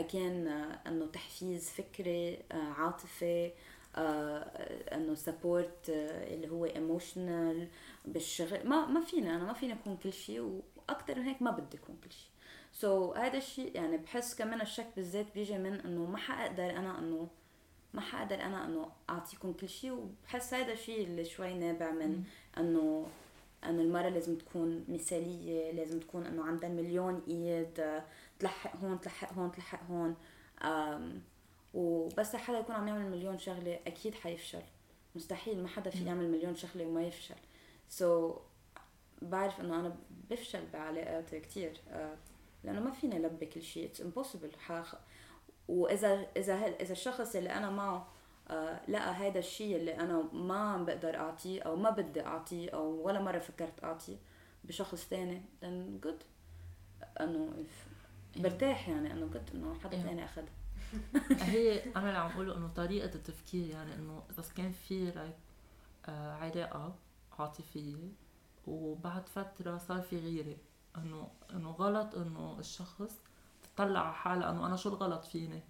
[0.00, 0.46] كان
[0.86, 3.52] أنه تحفيز فكري آه، عاطفي آه،
[3.96, 7.68] إنه support آه، اللي هو emotional
[8.04, 8.68] بالشغل.
[8.68, 11.96] ما ما فينا أنا ما فيني أكون كل شيء وأكثر من هيك ما بدي أكون
[12.04, 12.30] كل شيء
[12.72, 16.98] سو so, هذا الشيء يعني بحس كمان الشك بالذات بيجي من إنه ما حقدر أنا
[16.98, 17.28] إنه
[17.94, 22.24] ما حقدر أنا إنه أعطيكم كل شيء وبحس هذا الشيء اللي شوي نابع من
[22.58, 23.06] إنه
[23.64, 28.02] إنه المرأة لازم تكون مثالية لازم تكون إنه عندها مليون إيد
[28.38, 30.16] تلحق هون تلحق هون تلحق هون
[31.74, 34.62] وبس حدا يكون عم يعمل مليون شغلة أكيد حيفشل.
[35.14, 37.34] مستحيل ما حدا في يعمل مليون شغلة وما يفشل.
[37.88, 38.38] so so,
[39.22, 39.96] بعرف إنه أنا
[40.30, 41.80] بفشل بعلاقات كتير.
[41.90, 42.16] آه،
[42.64, 44.50] لأنه ما فيني لبي كل شيء it's impossible
[45.68, 48.08] وإذا إذا إذا الشخص اللي أنا معه
[48.50, 53.06] آه لقى هذا الشيء اللي أنا ما عم بقدر أعطيه أو ما بدي أعطيه أو
[53.06, 54.16] ولا مرة فكرت أعطيه
[54.64, 56.24] بشخص تاني then good.
[57.20, 57.64] إنه
[58.36, 60.02] برتاح يعني إنه good إنه حدا إيه.
[60.02, 60.42] تاني اخذ
[61.40, 65.52] هي أنا اللي عم اقوله إنه طريقة التفكير يعني إنه إذا كان في like
[66.08, 66.94] آه علاقة
[67.38, 67.96] عاطفية
[68.66, 70.56] وبعد فترة صار في غيرة
[70.96, 73.20] إنه إنه غلط إنه الشخص
[73.62, 75.62] تطلع على حالها إنه أنا شو الغلط فيني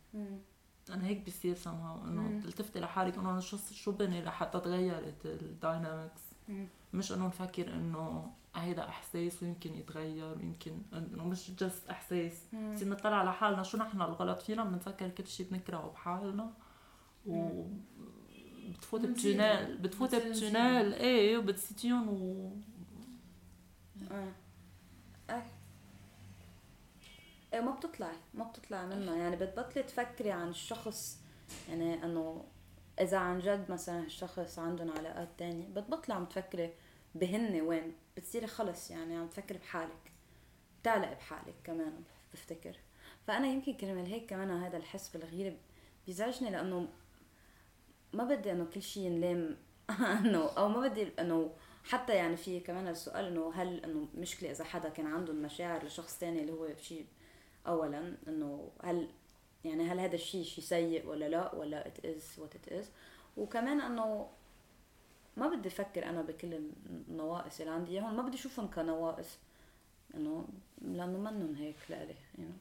[0.91, 2.41] أنا هيك بصير somehow إنه.
[2.41, 6.23] تلتفتي لحالك إنه أنا شو شو بني لحتى تغيرت ال dynamics.
[6.93, 12.33] مش إنه نفكر إنه هيدا إحساس ويمكن يتغير ويمكن إنه مش just إحساس.
[12.75, 16.51] بصير نطلع على حالنا شو نحن الغلط فينا بنتذكر كل شيء بنكرهه بحالنا.
[17.27, 17.65] و
[18.69, 19.01] بتفوت.
[19.01, 22.51] بتونال بتفوت بتونال إيه وبتسيتيون و
[24.11, 24.33] آه.
[25.31, 25.47] إيه
[27.55, 29.17] إيه ما بتطلعي ما بتطلعي منها.
[29.17, 31.21] يعني بتبطلي تفكري عن الشخص.
[31.69, 32.45] يعني إنه
[33.01, 36.71] إذا عن جد مثلا الشخص عندهم علاقات تانية بتبطلي عم تفكري
[37.15, 40.13] بهن وين؟ بتصيري خلص يعني عم تفكري بحالك.
[40.81, 42.77] بتعلقي بحالك كمان بفتكر.
[43.27, 45.57] فأنا يمكن كرمال هيك كمان هذا الحس بالغيرة
[46.07, 46.89] بيزعجني لأنه
[48.13, 49.57] ما بدي إنه كل شيء ينلام
[50.21, 51.51] إنه أو ما بدي إنه
[51.85, 56.19] حتى يعني في كمان السؤال إنه هل إنه مشكلة إذا حدا كان عنده مشاعر لشخص
[56.19, 57.07] تاني اللي هو شيء
[57.67, 59.09] اولا إنه هل
[59.65, 62.87] يعني هل هذا الشيء شيء سيء ولا لا؟ ولا it is what it is.
[63.37, 64.29] وكمان إنه
[65.37, 66.71] ما بدي أفكر أنا بكل
[67.09, 69.39] النواقص اللي عندي إياهم ما بدي أشوفهم كنواقص.
[70.15, 70.49] إنه
[70.81, 72.59] لأنه منهم هيك لإلي you know.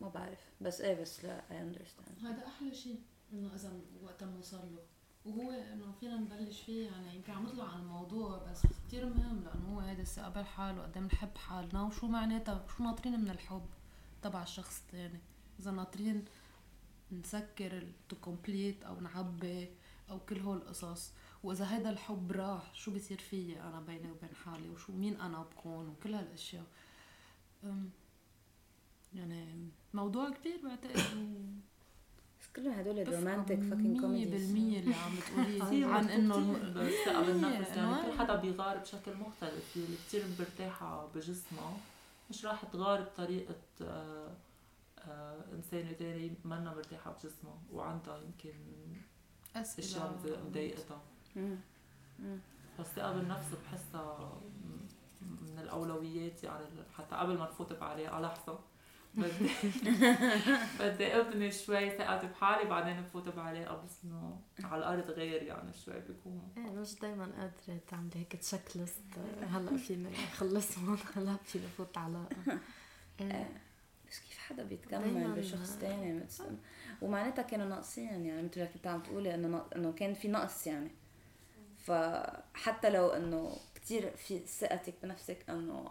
[0.00, 0.38] ما بعرف.
[0.60, 2.24] بس إيه بس لا I understand.
[2.24, 3.00] هذا أحلى شيء
[3.32, 4.82] إنه إذا وقت ما وصل له.
[5.26, 9.74] وهو إنه فينا نبلش فيه يعني يمكن عم نطلع عن الموضوع بس كثير مهم لإنه
[9.74, 13.66] هو هذا استقبال حال وقد بنحب حالنا وشو معناتها؟ شو ناطرين من الحب
[14.22, 15.20] تبع الشخص الثاني؟
[15.60, 16.24] إذا ناطرين
[17.12, 19.68] نسكر to complete أو نعبي
[20.10, 21.12] أو كل هول القصص.
[21.46, 25.88] وإذا هذا الحب راح شو بصير فيي أنا بيني وبين حالي؟ وشو مين أنا بكون؟
[25.88, 26.64] وكل هالأشياء.
[29.14, 31.56] يعني موضوع كبير بعتقد و-
[32.40, 36.52] بس كلهم هدول بفهم ال romantic fucking مية comedies بالمية اللي عم بتقوليه عن إنه
[36.52, 39.64] بستقبل النفس إيه، يعني كل حدا بيغار بشكل مختلف.
[39.72, 41.76] في اللي كثير مرتاحة بجسمها
[42.30, 44.34] مش راح تغار بطريقة آه،
[44.98, 48.54] آه، إنسانة تاني منا مرتاحة بجسمها وعندها يمكن
[49.56, 51.00] أشياء مض- مضايقتها.
[52.78, 54.40] فالثقة بالنفس بحسها
[55.20, 56.64] من الأولويات يعني
[56.98, 58.58] حتى قبل ما نفوت بعلاقة لحظة.
[59.16, 59.50] بدي
[60.80, 66.00] بدي أبني شوي ثقتي بحالي بعدين بفوت بعلاقة بس إنه على الأرض غير يعني شوي
[66.00, 66.52] بيكون.
[66.56, 69.02] إيه مش دايما قادرة تعملي هيك checklist
[69.50, 72.58] هلأ فيني خلص هون هلأ فيني فوت علاقة
[73.20, 73.50] إيه.
[74.10, 76.26] بس كيف حدا بيتكمل بشخص تاني؟
[77.02, 80.90] ومعناتها كانوا ناقصين يعني مثل ما كنت عم تقولي إنه إنه كان في نقص يعني.
[81.86, 85.90] فحتى لو إنه كتير في ثقتك بنفسك إنه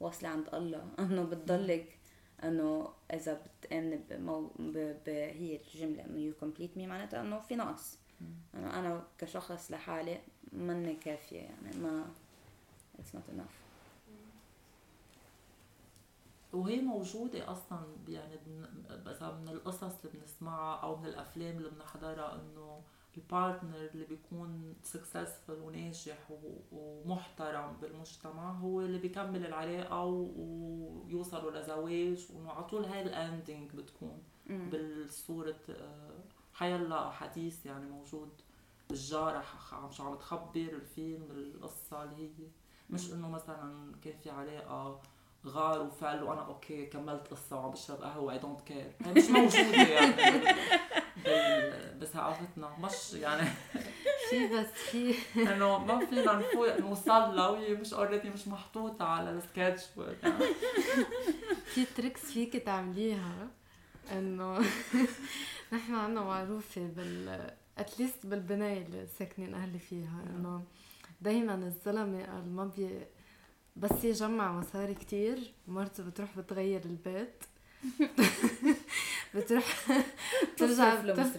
[0.00, 1.98] واصلة عند الله إنه بتضلك
[2.44, 4.50] إنه إذا بتآمني بمو...
[4.58, 4.96] ب...
[5.06, 5.08] ب...
[5.08, 7.98] هي الجملة إنه you complete me معناتها إنه في نقص.
[8.54, 10.20] انه أنا كشخص لحالي
[10.52, 12.06] مني كافية يعني ما
[12.98, 13.60] it's not enough.
[16.52, 22.82] وهي موجودة أصلا يعني من القصص اللي بنسمعها أو من الأفلام اللي بنحضرها إنه
[23.16, 26.30] ال partner اللي بيكون successful وناجح
[26.72, 33.70] ومحترم بالمجتمع هو اللي بيكمل العلاقة و- ويوصلوا لزواج وإنه على طول هاي ال ending
[33.72, 34.70] بتكون مم.
[34.70, 36.10] بالصورة آه،
[36.54, 38.28] حيلا حديث يعني موجود
[38.90, 42.46] الجارة عم شو عم تخبر الفيلم القصة اللي هي
[42.90, 45.00] مش إنه مثلا كان في علاقة
[45.46, 49.82] غار وفل وأنا okay كملت قصة وعم بشرب قهوة I don't care هي مش موجودة
[49.88, 50.14] يعني.
[52.00, 52.70] بثقافتنا.
[52.82, 53.48] مش يعني
[54.30, 56.42] في بس في إنه ما فينا
[56.80, 59.86] نوصل لها وهي مش already مش محطوطة على السكتش.
[60.22, 60.44] يعني.
[61.66, 63.48] في tricks فيك تعمليها.
[64.12, 64.58] إنه
[65.72, 70.22] نحن عنا معروفة بال at least بالبناية اللي ساكنين أهلي فيها.
[70.26, 70.64] إنه
[71.20, 72.88] دايما الزلمة قال ما بي
[73.76, 77.44] بس يجمع مصاري كتير مرته بتروح بتغير البيت.
[79.34, 79.64] بتروح
[80.54, 81.36] بترجع بتف-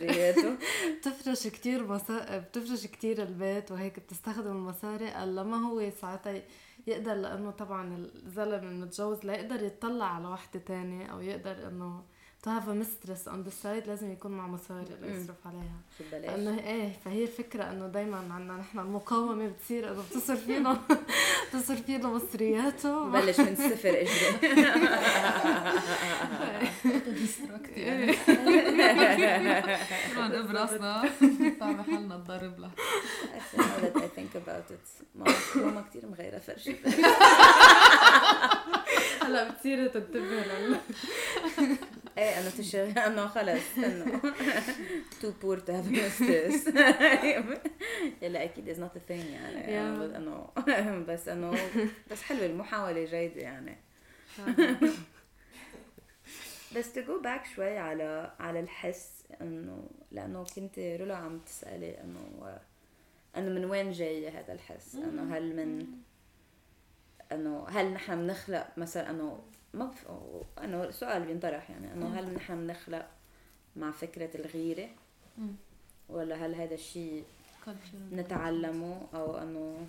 [0.97, 2.37] بتفرش كتير مصا...
[2.37, 6.41] بتفرش كتير البيت وهيك بتستخدم المصاري قال لما هو ساعتها
[6.87, 12.03] يقدر لأنه طبعا الزلمة المتجوز لا يقدر يطلع على وحده تانية أو يقدر إنه
[12.47, 15.81] a mistress on the side لازم يكون مع مصاري ليصرف عليها.
[16.11, 20.81] لأنه إيه فهي الفكرة إنه دائما عندنا نحن المقاومة بتصير إنه بتصرف فينا
[21.53, 23.09] بتصرف فينا مصرياته.
[23.09, 24.37] بلش من صفر إجري.
[30.13, 31.09] كمان براسنا
[31.59, 32.71] طالع حالنا نضرب لها
[33.95, 35.05] I think about it.
[35.55, 36.75] ماما كثير مغيرة فرشة
[39.21, 40.77] هلا بتصيري تنتبهي لل
[42.31, 44.21] إيه انه تشغل انه خلص انه
[45.21, 46.67] too poor to have mistress
[48.21, 49.79] يلا أكيد it's not a thing يعني.
[50.17, 50.47] انه
[51.07, 51.57] بس انه
[52.11, 53.77] بس حلوة المحاولة جيدة يعني.
[56.75, 62.59] بس to go back شوي على على الحس إنه لأنه كنت رولا عم تسألي إنه
[63.37, 65.87] انه من وين جاي هذا الحس؟ إنه هل من
[67.31, 69.39] إنه هل نحن بنخلق مثلا إنه
[69.73, 70.07] ما بف...
[70.63, 73.07] أنه سؤال بينطرح يعني أنه هل نحن بنخلق
[73.75, 74.89] مع فكرة الغيرة؟
[75.37, 75.55] مم.
[76.09, 77.23] ولا هل هذا الشيء
[78.11, 79.87] نتعلمه أو أنه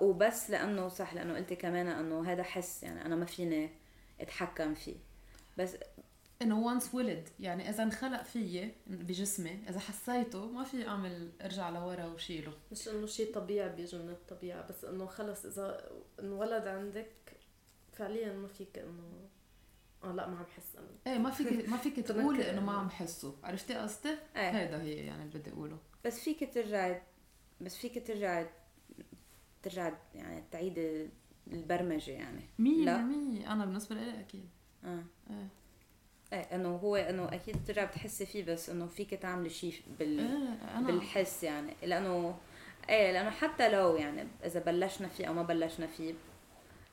[0.00, 3.70] وبس لأنه صح لأنه قلتي كمان أنه هذا حس يعني أنا ما فيني
[4.20, 4.96] أتحكم فيه.
[5.58, 5.76] بس
[6.42, 7.28] إنه وانس ولد.
[7.40, 12.52] يعني إذا انخلق فيي بجسمي إذا حسيته ما في أعمل أرجع لورا وشيله.
[12.72, 17.12] مش إنه شيء طبيعي بيجي من الطبيعة بس إنه خلص إذا انولد عندك
[17.92, 19.28] فعليا ما فيك إنه
[20.04, 22.90] آه لا ما عم بحس أنا إيه ما فيك ما فيك تقولي إنه ما عم
[22.90, 23.36] حسه.
[23.44, 24.50] عرفتي قصدي؟ إيه.
[24.50, 25.78] هيدا هي يعني اللي بدي أقوله.
[26.04, 27.02] بس فيك ترجعي
[27.60, 28.46] بس فيك ترجعي
[29.62, 31.08] ترجع يعني تعيد
[31.52, 32.40] البرمجة يعني.
[32.58, 32.96] مية لا.
[32.96, 34.48] بالمية أنا بالنسبة لي أكيد.
[34.84, 35.04] آه.
[35.30, 35.48] إيه.
[36.32, 40.78] إيه إنه هو إنه أكيد بترجع بتحسي فيه بس إنه فيك تعملي شيء بال إيه
[40.78, 41.72] أنا بالحس يعني.
[41.82, 42.38] لأنه
[42.90, 46.14] إيه لأنه حتى لو يعني إذا بلشنا فيه أو ما بلشنا فيه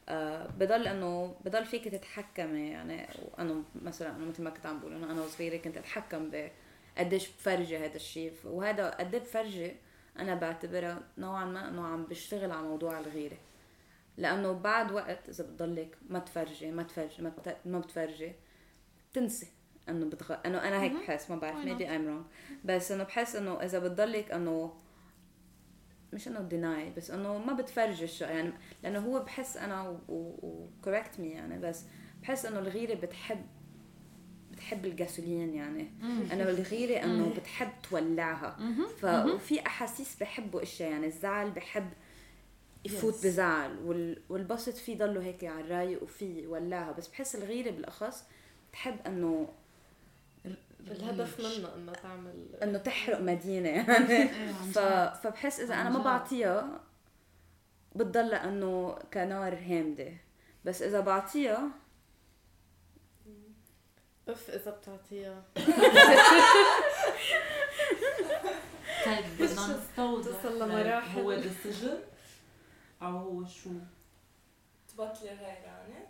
[0.09, 3.07] آه بضل إنه بضل فيك تتحكمي يعني.
[3.31, 6.49] وأنا مثلا أنا مثل ما كنت عم بقول إنه أنا وصغيرة كنت أتحكم ب
[6.97, 9.75] قديش بفرجي هذا الشيء وهذا قد إيه بفرجي؟
[10.19, 13.37] أنا بعتبرها نوعا ما إنه عم بشتغل على موضوع الغيرة.
[14.17, 17.57] لأنه بعد وقت إذا بتضلك ما تفرجي ما تفرجي ما, بت...
[17.65, 18.33] ما بتفرجي
[19.15, 19.47] تنسي
[19.89, 20.35] إنه بتغ...
[20.45, 21.81] إنه أنا هيك بحس ما بعرف maybe?
[21.81, 22.25] I'm wrong.
[22.65, 24.73] بس إنه بحس إنه إذا بتضلك إنه
[26.13, 31.27] مش إنه ديناي بس إنه ما بتفرجي الشيء يعني لأنه هو بحس أنا وكوركت مي
[31.29, 31.83] يعني بس
[32.21, 33.45] بحس إنه الغيرة بتحب
[34.51, 35.91] بتحب الجاسولين يعني.
[36.33, 38.57] إنه الغيرة إنه بتحب تولعها.
[39.01, 41.89] ف وفي أحاسيس بحبوا إشياء يعني الزعل بحب
[42.85, 43.25] يفوت Yes.
[43.25, 44.21] بزعل وال...
[44.29, 46.91] والبسط فيه ضله هيك على الرايق وفي يولعها.
[46.91, 48.23] بس بحس الغيرة بالأخص
[48.75, 49.47] بتحب إنه
[50.87, 53.69] الهدف منه إنه تعمل إنه تحرق مدينة.
[53.89, 54.79] يعني إيه ف...
[55.23, 56.03] فبحس إذا أنا ما.
[56.03, 56.79] بعطيها
[57.95, 60.13] بتضل إنه كنار هامدة.
[60.65, 61.69] بس إذا بعطيها
[64.27, 65.43] أف إذا بتعطيها.
[69.05, 71.19] طيب بدنا نستوضح توصل لمراحل.
[71.19, 71.97] هو decision
[73.01, 73.69] أو هو شو؟
[74.89, 76.07] تبطلي غيرانة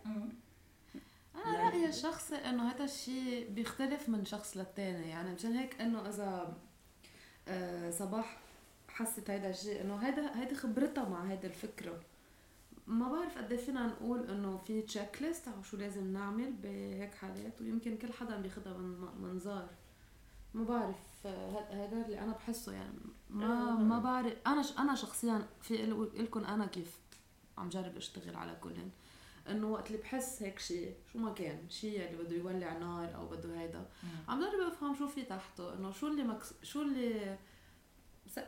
[1.46, 5.10] أنا رأيي الشخصي إنه هذا الشيء بيختلف من شخص للتاني.
[5.10, 6.58] يعني مشان هيك إنه إذا
[7.48, 8.38] آه، صباح
[8.88, 12.00] حست هيدا الشيء إنه هيدا هيدي خبرتها مع هيدي الفكرة.
[12.88, 17.16] ما بعرف قد إيه فينا نقول إنه في تشيك ليست أو شو لازم نعمل بهيك
[17.16, 19.70] حالات ويمكن كل حدا بياخدها من منظار.
[20.54, 23.00] ما بعرف آه، هذا اللي أنا بحسه يعني.
[23.30, 24.34] ما ما بعرف.
[24.48, 25.78] أنا أنا شخصيا في
[26.16, 27.00] لكم أنا كيف
[27.58, 28.90] عم جرب أشتغل على كلن
[29.50, 33.28] انه وقت اللي بحس هيك شيء شو ما كان شيء اللي بده يولع نار أو
[33.28, 33.86] بده هيدا.
[34.28, 36.54] عم جرب افهم شو في تحته إنه شو اللي مكس...
[36.64, 37.38] شو اللي
[38.28, 38.40] س...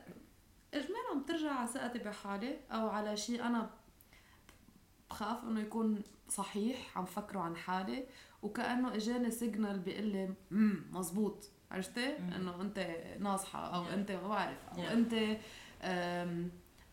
[0.74, 3.70] اجمالا بترجع على ثقتي بحالي أو على شيء أنا
[5.10, 8.06] بخاف إنه يكون صحيح عم فكره عن حالي
[8.42, 11.50] وكأنه إجاني signal بيقول لي امم مزبوط.
[11.72, 12.80] عرفتي؟ إنه أنت
[13.20, 14.84] ناصحة أو أنت ما بعرف أو.
[14.84, 15.38] أنت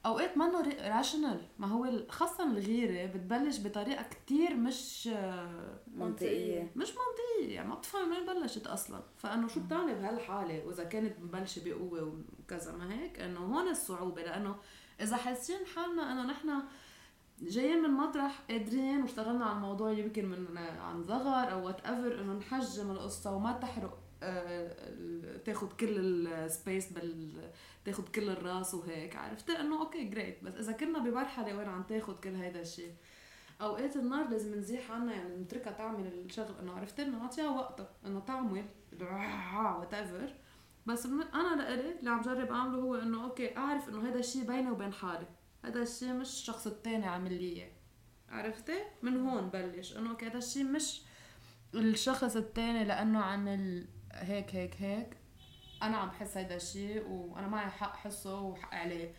[0.06, 6.72] أوقات منه rational ما هو خاصه الغيرة بتبلش بطريقة كتير مش آه، منطقية.
[6.76, 7.54] مش منطقية.
[7.54, 9.02] يعني ما بتفهم وين بلشت أصلا.
[9.16, 14.22] فإنه شو بتعمل بهالحالة؟ وإذا كانت مبلشة بقوة وكذا ما هيك؟ إنه هون الصعوبة.
[14.22, 14.56] لأنه
[15.00, 16.62] إذا حاسين حالنا إنه نحن
[17.42, 22.90] جايين من مطرح قادرين واشتغلنا على الموضوع يمكن من عن صغر أو whatever إنه نحجم
[22.90, 23.92] القصة وما تحرق.
[23.92, 24.03] آه،
[25.44, 27.50] تاخد كل ال space بال
[27.84, 32.18] تاخد كل الراس وهيك عرفت؟ إنه okay great بس إذا كنا بمرحله وين عم تاخد
[32.18, 32.94] كل هيدا الشيء
[33.60, 36.54] أوقات النار لازم نزيح عنها يعني نتركها تعمل الشغل.
[36.62, 38.64] إنه عرفت؟ إنه نعطيها وقتها إنه تعمل
[39.00, 40.34] whatever
[40.86, 44.70] بس أنا لإلي اللي عم جرب أعمله هو إنه okay أعرف إنه هذا الشيء بيني
[44.70, 45.26] وبين حالي.
[45.64, 47.70] هذا الشيء مش الشخص التاني عامل لي إياه.
[48.28, 49.96] عرفتي من هون بلش.
[49.96, 51.02] إنه okay هذا الشيء مش
[51.74, 55.16] الشخص الثاني لأنه عمل هيك هيك هيك.
[55.82, 59.12] أنا عم بحس هيدا الشيء وأنا معي حق حسه وحق عليه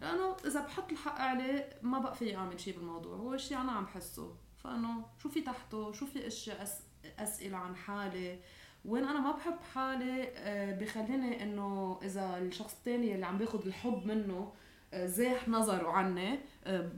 [0.00, 3.16] لأنه إذا بحط الحق عليه ما بقى في اعمل شيء بالموضوع.
[3.16, 4.34] هو الشيء أنا عم بحسه
[4.64, 6.82] فإنه شو في تحته؟ شو في اشياء أس...
[7.18, 8.38] أسئلة عن حالي؟
[8.84, 14.06] وين أنا ما بحب حالي آه، بخليني إنه إذا الشخص الثاني اللي عم باخذ الحب
[14.06, 14.52] منه
[14.94, 16.90] آه، زاح نظره عني آه،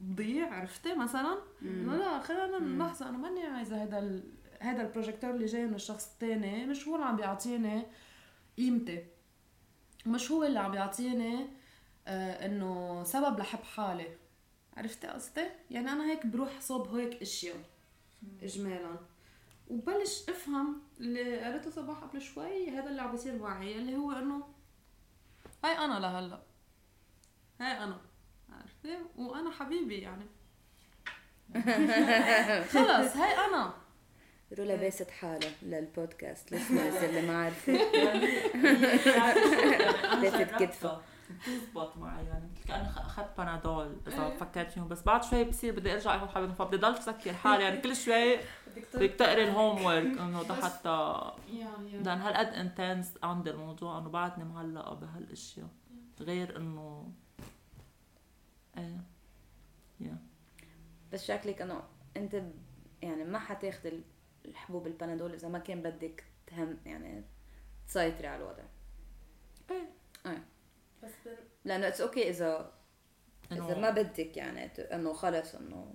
[0.00, 1.38] بضيع عرفتي؟ مثلا.
[1.62, 4.20] لا خلينا لحظه أنا ماني عايزة هذا.
[4.62, 7.82] هذا البروجيكتور اللي جاي من الشخص الثاني مش هو اللي عم بيعطيني
[8.58, 9.04] قيمتي.
[10.06, 11.46] مش هو اللي عم بيعطيني
[12.06, 14.16] آه إنه سبب لحب حالي.
[14.76, 17.56] عرفتي قصدي؟ يعني أنا هيك بروح صوب هيك إشياء
[18.42, 18.96] اجمالا.
[19.68, 24.42] وبلش أفهم اللي قريته صباح قبل شوي هذا اللي عم بيصير معي اللي هو إنه
[25.64, 26.42] هاي أنا لهلأ.
[27.60, 28.00] هاي أنا
[28.50, 30.26] عرفتي؟ وأنا حبيبي يعني.
[32.74, 33.81] خلص هاي أنا.
[34.58, 37.68] رولا باست حالها لل podcast listeners اللي ما عرفت
[40.22, 41.02] لفت كتفها.
[41.46, 45.74] بتزبط معي يعني مثل كاني خ- أخذت بنادول إذا فكرت فيهم بس بعد شوي بصير
[45.76, 47.64] بدي أرجع اخذ فبدي ضل فكر حالي.
[47.64, 48.36] يعني كل شوي
[48.96, 51.20] بدك تقري ال homework إنه ده حتى
[51.52, 55.68] يعني لأن هالقد انتنس عندي الموضوع إنه بعدني معلقه بهالأشياء.
[56.20, 57.12] غير انه
[58.78, 59.00] إيه.
[60.00, 60.18] يا
[61.12, 61.82] بس شكلك إنه
[62.16, 62.42] أنت
[63.02, 63.90] يعني ما حتاخذ
[64.44, 67.24] الحبوب البنادول إذا ما كان بدك تهم يعني
[67.88, 68.62] تسيطري على الوضع.
[69.70, 69.90] إيه.
[70.26, 70.44] إيه.
[71.02, 71.32] بس بن...
[71.64, 72.72] لأنه اتس أوكي اذا
[73.52, 75.94] إذا ما بدك يعني إنه خلص إنه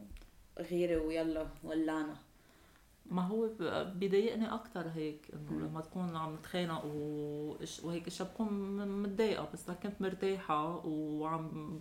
[0.58, 2.18] غيره ويلا ولعنا.
[3.12, 3.50] ما هو
[3.96, 6.86] بيضايقني أكثر هيك إنه لما تكون عم نتخانق
[7.84, 11.80] وهيك اشياء بكون متضايقة بس إذا كنت مرتاحة وعم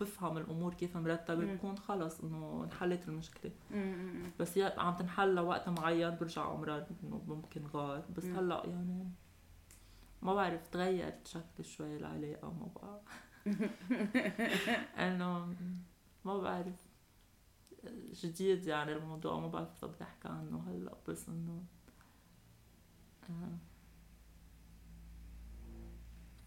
[0.00, 1.54] بفهم الأمور كيف مرتبة.
[1.54, 3.52] بكون خلص إنه انحلت المشكلة.
[4.40, 8.04] بس عم تنحل لوقت معين برجع امرار إنه ممكن غار.
[8.16, 8.24] بس.
[8.24, 9.10] هلأ يعني
[10.22, 13.00] ما بعرف تغيرت شكل شوي العلاقه ما بقى
[15.08, 15.54] إنه
[16.24, 16.85] ما بعرف.
[18.12, 21.64] جديد يعني الموضوع ما بعرف اذا بدي أحكي عنه هلأ بس إنه
[23.30, 23.58] آه،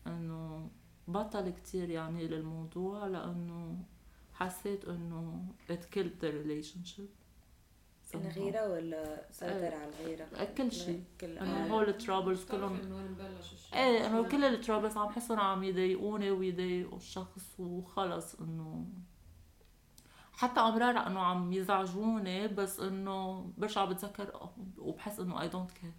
[0.08, 0.70] إنه
[1.08, 3.84] بطل كتير يعني للموضوع لأنه
[4.34, 7.20] حسيت إنه it killed the relationship
[8.16, 11.04] الغيرة ولا سيطر آه، على الغيرة؟ كل شيء.
[11.22, 11.68] كل إنه آه.
[11.68, 12.80] هول ال troubles كلهم
[13.74, 18.88] إيه إنه كل ال troubles عم حسهم عم يضايقوني ويضايقوا الشخص وخلص إنه
[20.40, 25.92] حتى أمرار إنه عم يزعجوني بس إنه برجع بتذكر وبحس إنه I don't care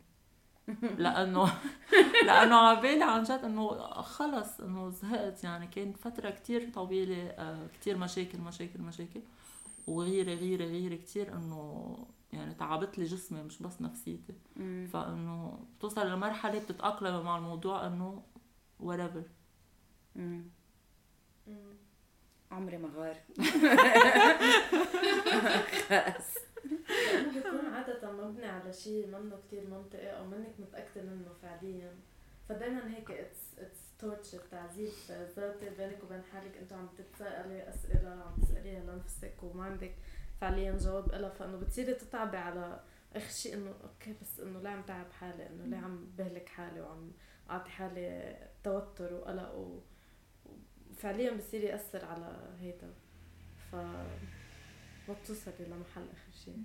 [0.98, 1.52] لأنه
[2.26, 3.68] لأنه على بالي عن جد إنه
[4.02, 5.44] خلص إنه زهقت.
[5.44, 9.20] يعني كانت فترة كتير طويلة آه، كتير مشاكل مشاكل مشاكل.
[9.86, 11.96] وغيرة غيرة غيرة كتير إنه
[12.32, 14.34] يعني تعبت لي جسمي مش بس نفسيتي.
[14.86, 18.22] فإنه بتوصل لمرحلة بتتأقلم مع الموضوع إنه
[18.82, 19.24] whatever.
[22.50, 23.16] عمري ما غار
[25.88, 26.34] خلص
[27.34, 31.94] بيكون عادة مبني على شيء منه كتير منطقي أو منك متأكدة منه فعليا.
[32.48, 34.88] فدايما هيك it's it's torture تعذيب
[35.36, 36.56] ذاتي بينك وبين حالك.
[36.56, 39.94] أنتوا عم تتسألي أسئلة عم تسأليها لنفسك وما عندك
[40.40, 42.80] فعليا جواب لها فإنه بتصيري تتعبي على
[43.16, 46.80] آخر شيء إنه okay بس إنه ليه عم تعب حالي إنه ليه عم بهلك حالي
[46.80, 47.12] وعم
[47.50, 49.82] أعطي حالي توتر وقلق
[51.00, 51.02] و...
[51.02, 52.94] وفعليا بصير يأثر على هيدا
[53.72, 53.74] ف
[55.08, 56.62] ما بتوصلي لمحل آخر شيء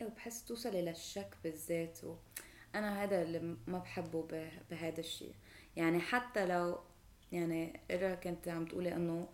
[0.00, 1.98] إيه وبحس توصلي للشك بالذات.
[2.74, 4.26] أنا هذا اللي ما بحبه.
[4.70, 5.34] بهذا الشيء
[5.76, 6.78] يعني حتى لو
[7.32, 9.28] يعني إرا كنت عم تقولي إنه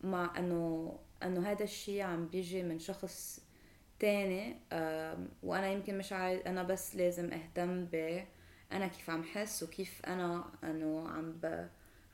[0.00, 3.40] مع إنه إنه هذا الشيء عم بيجي من شخص
[3.98, 4.56] تاني
[5.42, 8.24] وأنا يمكن مش عايز أنا بس لازم أهتم ب
[8.72, 11.40] أنا كيف عم حس وكيف أنا إنه عم.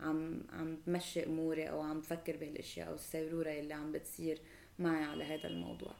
[0.03, 4.40] عم عم بمشي أموري أو عم بفكر بهالأشياء أو السيروره اللي عم بتصير
[4.78, 5.94] معي على هذا الموضوع.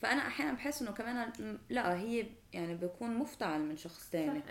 [0.00, 4.42] فأنا أحيانا بحس إنه كمان لا هي يعني بيكون مفتعل من شخص إيه.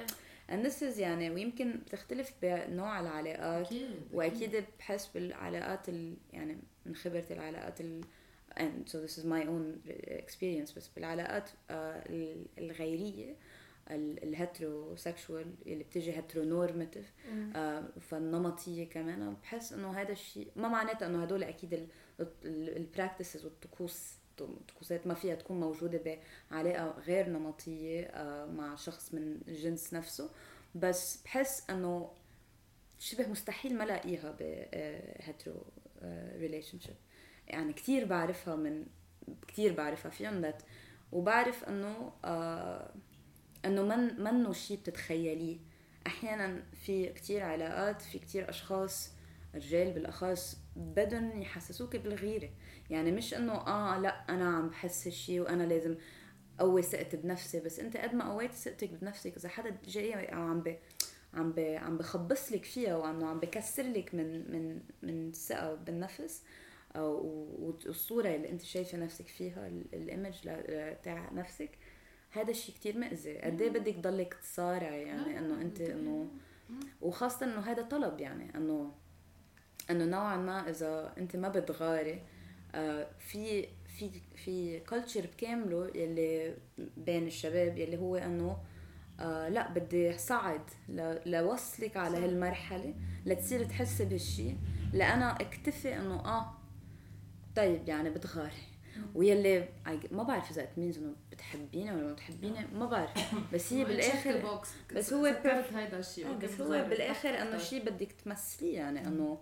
[0.49, 6.95] and this is يعني ويمكن بتختلف بنوع العلاقات أكيد وأكيد بحس بالعلاقات ال يعني من
[6.95, 8.01] خبرتي العلاقات ال
[8.59, 11.49] and so this is my own experience بس بالعلاقات
[13.87, 17.13] آه، ال- الغيرية ال heterosexual اللي بتيجي heteronormative
[18.01, 19.35] فالنمطية كمان.
[19.43, 21.87] بحس إنه هذا الشيء ما معناته إنه هدول أكيد
[22.45, 26.17] ال practices والطقوس الطقوسات ما فيها تكون موجودة
[26.51, 30.29] بعلاقة غير نمطية آه، مع شخص من الجنس نفسه.
[30.75, 32.11] بس بحس إنه
[32.99, 34.41] شبه مستحيل ما لاقيها ب
[35.21, 35.63] hetero
[36.39, 36.95] relationship
[37.47, 38.85] يعني كتير بعرفها من
[39.47, 40.41] كتير بعرفها فيهم
[41.11, 42.93] وبعرف إنه آه
[43.65, 45.57] إنه من منه شيء بتتخيليه.
[46.07, 49.11] أحيانا في كتير علاقات في كتير أشخاص
[49.55, 52.49] رجال بالأخص بدهم يحسسوك بالغيرة.
[52.89, 55.95] يعني مش إنه آه لأ أنا عم بحس الشيء وأنا لازم
[56.59, 57.59] قوي ثقتي بنفسي.
[57.59, 60.79] بس أنت قد ما قويت ثقتك بنفسك إذا حدا جاي عم بي
[61.33, 66.43] عم بي عم بخبص لك فيها وانه عم بكسر لك من من من الثقه بالنفس
[66.95, 70.33] والصورة اللي أنت شايفة نفسك فيها ال image
[71.03, 71.69] تاع نفسك
[72.31, 76.27] هذا الشيء كتير مأذي قد إيه بدك تضلك تصارع يعني إنه أنت إنه
[77.01, 78.91] وخاصة إنه هذا طلب يعني إنه
[79.91, 82.21] إنه نوعا ما إذا أنت ما بتغاري
[82.75, 83.67] آه، في
[83.97, 86.55] في في culture بكامله يلي
[86.97, 88.57] بين الشباب يلي هو إنه
[89.19, 90.61] آه لأ بدي صعد
[91.25, 92.93] لوصلك على هالمرحلة
[93.25, 94.55] لتصير تحسي بهالشي.
[94.93, 96.53] لأنا أكتفي إنه آه
[97.55, 98.76] طيب يعني بتغاري.
[99.15, 99.69] ويلي
[100.11, 103.11] ما بعرف إذا ات إنه بتحبيني ولا ما بتحبيني ما بعرف.
[103.53, 104.61] بس هي بالآخر
[104.95, 106.33] بس هو هيدا الشيء.
[106.33, 109.37] بس هو بالآخر إنه شيء بدك تمثليه يعني إنه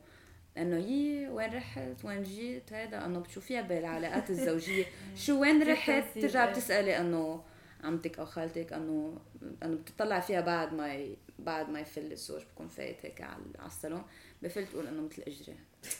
[0.57, 4.85] إنه يي وين رحت؟ وين جيت؟ هيدا إنه بتشوفيها بالعلاقات الزوجية.
[5.15, 7.43] شو وين رحت؟ ترجع بتسألي إنه
[7.83, 9.17] عمتك أو خالتك إنه
[9.63, 11.07] إنه بتطلع فيها بعد ما
[11.39, 14.03] بعد ما يفل الزوج بكون فايت هيك على الصالون.
[14.45, 15.55] بفل تقول إنه مثل إجري.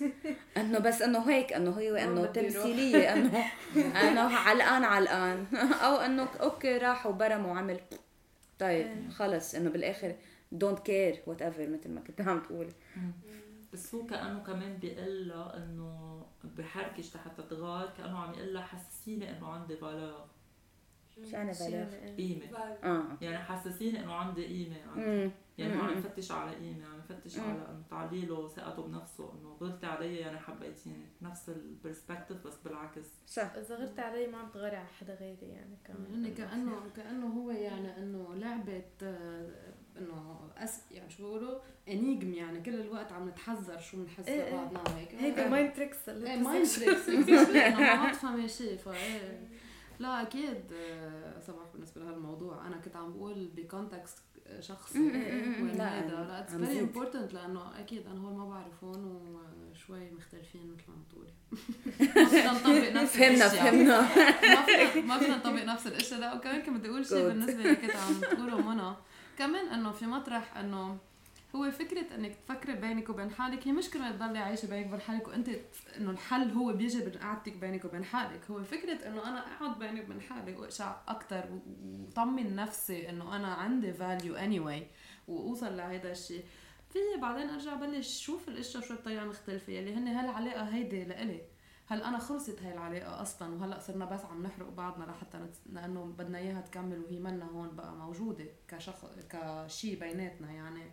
[0.57, 3.45] إنه بس إنه هيك إنه هو إنه تمثيلية إنه
[4.03, 5.45] إنه علقان علقان.
[5.85, 7.79] أو إنه okay راح وبرم وعمل.
[8.59, 9.09] طيب إيه.
[9.09, 9.55] خلص.
[9.55, 10.15] إنه بالآخر
[10.51, 12.67] don't care whatever مثل ما كنت عم تقول.
[13.73, 19.37] بس هو كأنه كمان بيقول لها إنه بحركش لحتى تغار كأنه عم يقول لها حسسيني
[19.37, 20.25] إنه عندي valeur.
[21.23, 22.45] شو أنا بلاغ؟ قيمة
[22.83, 23.03] آه.
[23.21, 25.31] يعني حسسيني إنه عندي قيمة عندي.
[25.57, 29.85] يعني ما عم يفتش على قيمة عم يفتش على انه تعليله ثقته بنفسه إنه غلطتي
[29.85, 33.07] علي يعني حبيتيني نفس البرسبكتيف بس بالعكس.
[33.27, 33.51] صح.
[33.55, 36.33] إذا غلطتي علي ما عم تغاري على حدا غيري يعني كمان.
[36.33, 42.75] كأنه كأنه هو يعني إنه لعبة آه، إنه أس يعني شو بيقولوا؟ انيجم يعني كل
[42.75, 45.15] الوقت عم نتحذر شو بنحس إيه لبعضنا هيك.
[45.15, 49.39] هيدا مايند تريكس مايند تريكس إنه ما عم تفهمي شيء فايه
[49.99, 54.17] لا أكيد آه، صباح بالنسبة لهالموضوع أنا كنت عم بقول ب context
[54.59, 59.21] شخصي وين هيدا لا it's very important لأنه أكيد أنا هول ما بعرفهم
[59.71, 61.33] وشوي مختلفين مثل ما بتقولي
[62.23, 64.01] ما فينا نطبق نفس فهمنا فهمنا.
[65.07, 68.13] ما فينا نطبق نفس الاشياء لا وكمان كنت بدي أقول شيء بالنسبة اللي كنت عم
[68.21, 68.93] تقوله منى.
[69.37, 70.97] كمان إنه في مطرح إنه
[71.55, 75.49] هو فكرة إنك تفكري بينك وبين حالك هي مشكلة تضلي عايشة بينك وبين حالك وأنت
[75.97, 78.51] إنه الحل هو بيجي من قعدتك بينك وبين حالك.
[78.51, 83.93] هو فكرة إنه أنا أقعد بيني وبين حالي وأشع أكثر وطمن نفسي إنه أنا عندي
[83.93, 84.83] فاليو اني anyway
[85.27, 86.45] وأوصل لهيدا الشيء
[86.89, 91.41] في بعدين أرجع بلش شوف الأشياء شو بطريقة مختلفة يلي هن هالعلاقة هيدي لإلي.
[91.87, 95.55] هل أنا خلصت هاي العلاقة أصلا؟ وهلأ صرنا بس عم نحرق بعضنا لحتى نت...
[95.73, 100.91] لأنه بدنا إياها تكمل وهي منا هون بقى موجودة كشخص كشيء بيناتنا يعني.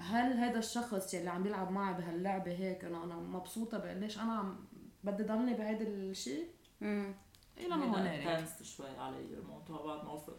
[0.00, 4.56] هل هذا الشخص يلي عم يلعب معي بهاللعبة هيك انه أنا مبسوطة بقليش أنا عم
[5.04, 6.46] بدي ضلني بهيدا الشيء؟
[6.82, 7.14] امم
[7.58, 10.38] إلى ما هنالك شوي علي الموضوع بعد ما وصلت.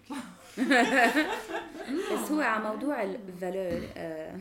[2.13, 4.39] بس هو على موضوع الفالور آه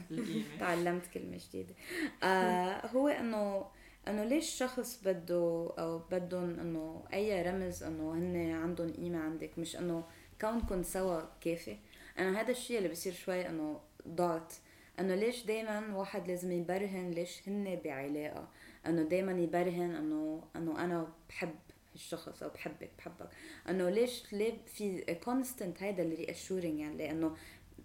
[0.61, 1.75] تعلمت كلمة جديدة.
[2.23, 3.67] آه هو انه
[4.09, 9.77] إنه ليش شخص بده أو بدهم إنه أي رمز إنه هن عندهم قيمة عندك؟ مش
[9.77, 10.05] إنه
[10.41, 11.79] كونكم سوا كافي.
[12.19, 14.53] أنا هذا الشيء اللي بصير شوي إنه ضعت
[15.01, 18.49] أنه ليش دائما واحد لازم يبرهن؟ ليش هن بعلاقة؟
[18.87, 21.55] أنه دائما يبرهن أنه أنه أنا بحب
[21.95, 23.29] الشخص أو بحبك بحبك.
[23.69, 26.35] أنه ليش ليه في constant هيدا اللي
[26.81, 27.37] يعني؟ لأنه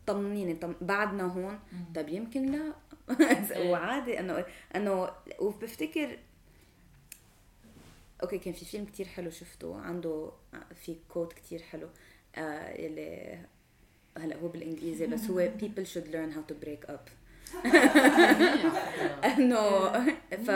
[0.07, 0.75] طمنيني طم...
[0.81, 1.59] بعدنا هون.
[1.95, 2.73] طب يمكن لا.
[3.55, 3.71] إيه.
[3.71, 4.45] وعادي أنه
[4.75, 5.09] أنه
[5.39, 6.19] وبفتكر
[8.23, 9.79] أوكي كان في فيلم كتير حلو شفته.
[9.81, 10.31] عنده
[10.75, 11.87] في كوت كتير حلو
[12.35, 13.39] آه اللي
[14.17, 17.09] هلا هو بالإنجليزي بس هو people should learn how to break up.
[19.37, 19.91] إنه
[20.29, 20.49] ف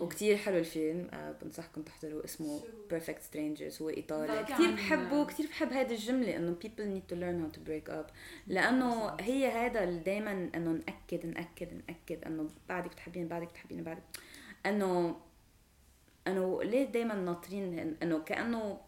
[0.00, 2.60] وكثير حلو الفيلم آه بنصحكم تحضروا اسمه
[2.92, 4.44] Perfect Strangers هو إيطالي.
[4.44, 8.12] كثير بحبه كثير بحب هذه الجملة إنه people need to learn how to break up.
[8.46, 14.02] لأنه هي هذا دائما إنه نأكد نأكد نأكد إنه بعدك بتحبيني بعدك بتحبيني بعدك
[14.66, 15.16] إنه
[16.26, 18.80] إنه ليه دائما ناطرين إنه كأنه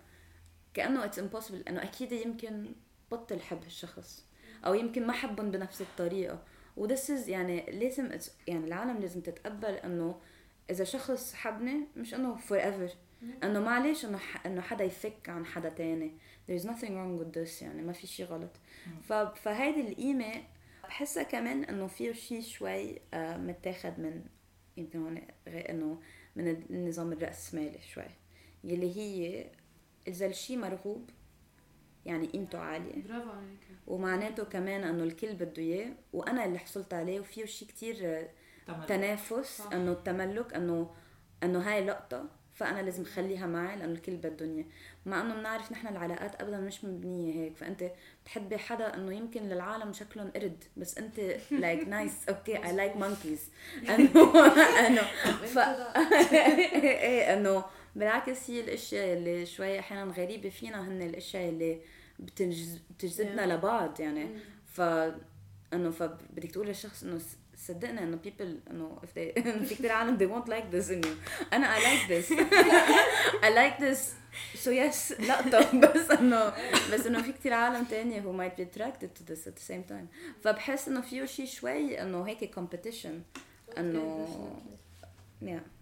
[0.74, 2.66] كأنه it's impossible إنه أكيد يمكن
[3.12, 4.26] بطل حب الشخص
[4.66, 6.42] أو يمكن ما حبهم بنفس الطريقة.
[6.76, 10.20] و this is يعني لازم يعني العالم لازم تتقبل إنه
[10.70, 12.90] إذا شخص حبني مش إنه forever
[13.44, 16.12] إنه معلش إنه إنه حدا يفك عن حدا تاني.
[16.48, 18.50] There is nothing wrong with this يعني ما في شيء غلط.
[19.08, 19.12] ف...
[19.12, 20.44] فهيدي القيمة
[20.84, 24.24] بحسها كمان إنه فيه شيء شوي آه، متاخد من
[24.76, 26.00] يمكن هون إنه
[26.36, 28.10] من النظام الرأسمالي شوي.
[28.64, 29.46] يلي هي
[30.08, 31.10] إذا الشي مرغوب
[32.08, 33.02] يعني قيمته عالية.
[33.08, 33.58] برافو عليك.
[33.86, 38.28] ومعناته كمان إنه الكل بده إياه وأنا اللي حصلت عليه وفيه شيء كتير
[38.66, 39.62] تمام تنافس.
[39.72, 40.90] إنه التملك إنه
[41.42, 44.64] إنه هاي لقطة فأنا لازم اخليها معي لأنه الكل بدهم إياه.
[45.06, 47.90] مع إنه بنعرف نحن العلاقات ابدا مش مبنية هيك فأنت
[48.22, 51.20] بتحبي حدا إنه يمكن للعالم شكلهم قرد بس أنت
[51.50, 53.50] like nice okay I like monkeys
[53.88, 54.46] إنه
[54.86, 55.02] إنه
[55.46, 55.58] ف
[56.84, 57.64] إيه إنه
[57.96, 61.80] بالعكس هي الأشياء اللي شوي أحيانا غريبة فينا هن الأشياء اللي
[62.18, 64.28] بتنجز بتجذبنا لبعض يعني.
[64.66, 64.80] ف
[65.72, 67.20] إنه فبدك تقول للشخص إنه
[67.56, 71.06] صدقنا إنه people إنه if they إنه في كثير عالم they won't like this in
[71.06, 71.12] you.
[71.52, 72.32] أنا I like this.
[73.46, 74.14] I like this.
[74.64, 75.20] So yes.
[75.20, 76.52] لقطة بس إنه
[76.92, 79.92] بس إنه في كثير عالم تانية who might be attracted to this at the same
[79.92, 80.06] time.
[80.42, 83.38] فبحس إنه فيه شيء شوي إنه هيك competition.
[83.78, 84.28] إنه
[85.42, 85.77] yeah.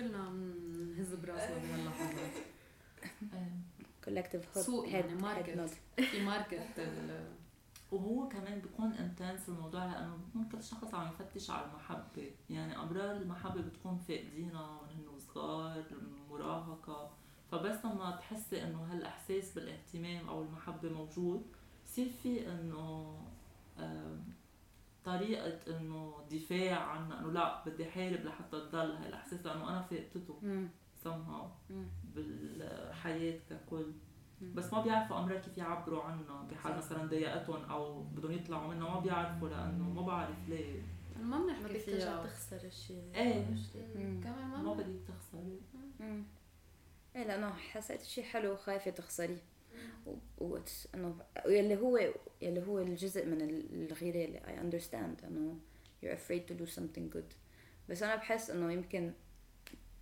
[0.00, 2.32] كلنا بنهز براسنا بهاللحظات
[4.54, 5.70] هيدا سوق يعني market.
[6.10, 7.32] في market ال-
[7.92, 12.30] وهو كمان بيكون intense الموضوع لأنه بيكون كل شخص عم يفتش على المحبة.
[12.50, 17.10] يعني امرار المحبة بتكون فاقدينها من هن صغار المراهقه
[17.50, 21.42] فبس لما تحسي إنه هالإحساس بالإهتمام أو المحبة موجود
[21.86, 23.16] بصير في إنه
[25.14, 29.82] آم، طريقة إنه دفاع عنها إنه لا بدي حارب لحتى تضل هاي الاحساس لأنه أنا
[29.82, 30.68] فقدته مم.
[31.04, 31.86] somehow مم.
[32.14, 33.92] بالحياة ككل.
[34.54, 36.76] بس ما بيعرفوا امرار كيف يعبروا عنها بحال.
[36.76, 40.82] مثلا ضايقتهم أو بدهم يطلعوا منها ما بيعرفوا لأنه ما بعرف ليه
[41.16, 43.44] ما ما بنحكي بدك ترجع فيها تخسر الشيء إيه.
[44.24, 45.60] كمان ما ما بدك تخسري.
[47.16, 49.42] إيه لأنه حسيت شيء حلو وخايفة تخسريه
[50.06, 50.14] و-
[50.44, 50.58] و
[50.94, 51.16] إنه
[51.46, 51.98] يلي هو
[52.42, 55.56] يلي هو الجزء من ال- الغيرة اللي I understand إنه
[56.04, 57.34] you're afraid to do something good.
[57.88, 59.12] بس أنا بحس إنه يمكن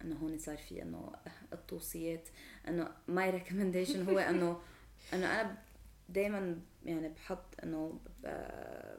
[0.02, 1.12] إنه هون صار في إنه
[1.52, 2.28] التوصيات
[2.68, 4.60] إنه my recommendation هو انه
[5.12, 5.58] إنه أنا
[6.08, 8.98] دائما يعني بحط إنه ب-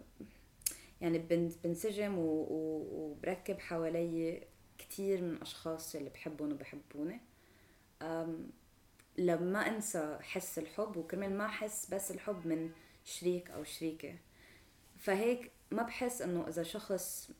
[1.01, 4.43] يعني بن- بنسجم وبركب حوالي
[4.77, 7.19] كتير من الاشخاص اللي بحبهم وبحبوني.
[9.17, 12.71] لما انسى حس الحب وكرمال ما احس بس الحب من
[13.05, 14.15] شريك أو شريكة.
[14.97, 17.31] فهيك ما بحس إنه إذا شخص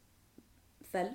[0.94, 1.12] فل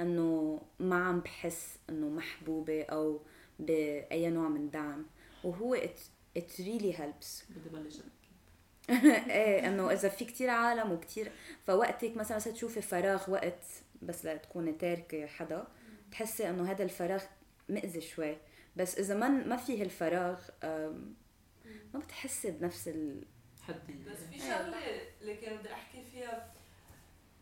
[0.00, 3.20] إنه ما عم بحس إنه محبوبة أو
[3.58, 5.06] بأي نوع من دعم.
[5.44, 5.98] وهو it,
[6.38, 7.42] it really helps.
[7.56, 8.00] بدي بلش.
[8.90, 11.32] إيه إنه إذا في كتير عالم وكتير
[11.66, 13.64] فوقتك مثلا بس تشوفي فراغ وقت
[14.02, 15.66] بس لتكوني تاركة حدا
[16.12, 17.22] تحسي إنه هذا الفراغ
[17.68, 18.36] مأذي شوي.
[18.76, 21.14] بس إذا ما ما فيه الفراغ أم،
[21.94, 23.24] ما بتحسي بنفس ال
[24.06, 24.78] بس في شغلة
[25.20, 26.52] اللي كان بدي أحكي فيها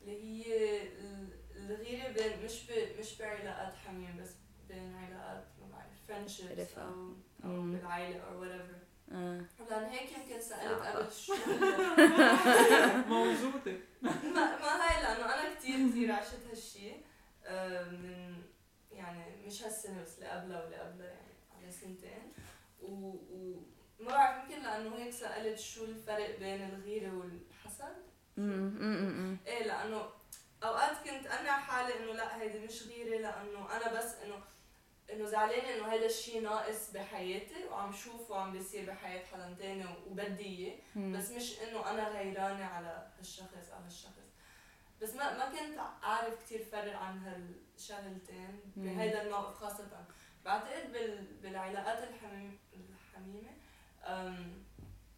[0.02, 2.98] اللي هي ال- الغيرة بين مش ب...
[2.98, 4.30] مش بعلاقات حميم بس
[4.68, 6.78] بين علاقات ما بعرف فريندشيبس.
[6.78, 7.12] أو
[7.44, 7.62] أو.
[7.62, 8.74] بالعائلة أو whatever
[9.12, 9.44] آه.
[9.70, 10.80] لأن هيك يمكن سألت.
[10.82, 11.34] قبل شو
[13.08, 13.72] موجودة
[14.02, 16.92] ما, ما هاي لأنه أنا كثير كثير عشت هالشي
[17.44, 18.34] آه، من
[18.92, 22.32] يعني مش هالسنة بس اللي قبلها واللي قبلها يعني على سنتين
[22.82, 23.54] و, و
[24.00, 27.96] ما بعرف يمكن لأنه هيك سألت شو الفرق بين الغيرة والحسد.
[29.46, 30.08] إيه لأنه
[30.62, 34.34] أوقات كنت أمنع حالي إنه لأ هيدي مش غيرة لأنه أنا بس إنه
[35.12, 40.44] إنه زعلانة إنه هذا الشيء ناقص بحياتي وعم شوفه عم بيصير بحياه حدا تاني وبدي
[40.44, 40.78] إياه.
[41.18, 44.29] بس مش إنه أنا غيرانة على هالشخص أو هالشخص
[45.02, 48.60] بس ما ما كنت أعرف كثير فرق عن هالشغلتين.
[48.76, 50.06] بهيدا الموقف خاصة
[50.44, 51.24] بعتقد بال...
[51.42, 52.58] بالعلاقات الحميم...
[52.74, 53.50] الحميمة.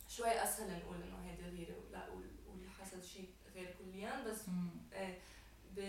[0.09, 4.41] شوي أسهل نقول إنه هيدي غيره ولا وال- والحسد شيء غير كليا بس
[4.93, 5.19] إيه
[5.77, 5.81] ب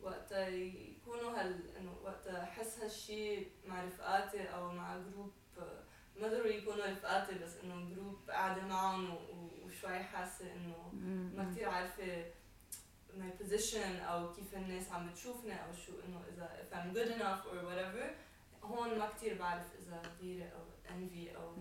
[0.00, 5.32] وقت يكونوا هال إنه وقت أحس هالشي مع رفقاتي أو مع group
[6.16, 10.90] ما ضروري يكونوا رفقاتي بس إنه group قاعدة معهم و- وشوي حاسة إنه
[11.36, 11.50] ما.
[11.50, 12.24] كثير عارفة
[13.18, 17.46] my position أو كيف الناس عم بتشوفني أو شو إنه إذا if I'm good enough
[17.46, 18.06] or whatever
[18.64, 21.54] هون ما كثير بعرف إذا غيره أو envy أو.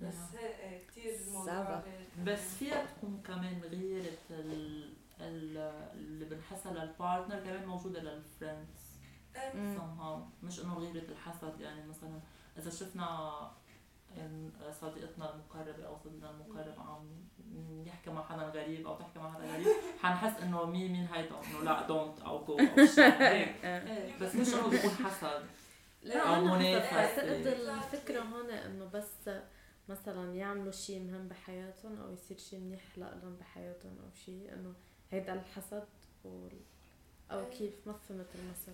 [0.00, 1.82] بس هيك كثير الموضوع
[2.24, 4.92] بس فيها تكون كمان غيرة ال...
[5.20, 5.56] ال...
[5.94, 8.94] اللي بنحسها لل partner كمان موجودة لل friends
[9.36, 9.78] إيه.
[9.78, 12.20] somehow مش إنه غيرة الحسد يعني مثلا
[12.58, 13.50] إذا شفنا
[14.16, 17.08] إن صديقتنا المقربة أو صديقنا المقرب عم
[17.86, 19.66] يحكي مع حدا غريب أو تحكي مع حدا غريب
[20.02, 22.64] حنحس إنه مين مين هيدا؟ إنه لا don't أو go أو.
[22.98, 25.46] إيه، بس مش إنه بيكون حسد.
[26.02, 26.96] لا أو أنا منافسة.
[26.96, 29.30] بعتقد الفكرة هون إنه بس
[29.88, 34.74] مثلا يعملوا شيء مهم بحياتهم أو يصير شيء منيح لهم بحياتهم أو شيء إنه
[35.10, 35.84] هيدا الحسد
[36.24, 36.60] وال
[37.30, 38.72] أو كيف ما فهمت المثل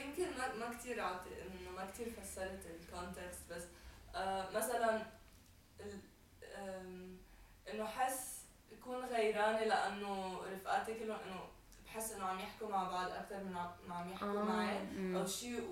[0.00, 3.62] يمكن ما ما كثير إنه ما كثير فسرت الكونتكست بس
[4.14, 5.02] آه مثلا
[5.80, 7.16] ال-
[7.74, 8.40] إنه حس
[8.72, 11.40] يكون غيرانة لأنه رفقاتي كلهم إنه
[11.86, 14.44] بحس إنه عم يحكوا مع بعض أكثر من عم- ما عم يحكوا آه.
[14.44, 15.16] معي مم.
[15.16, 15.62] أو شيء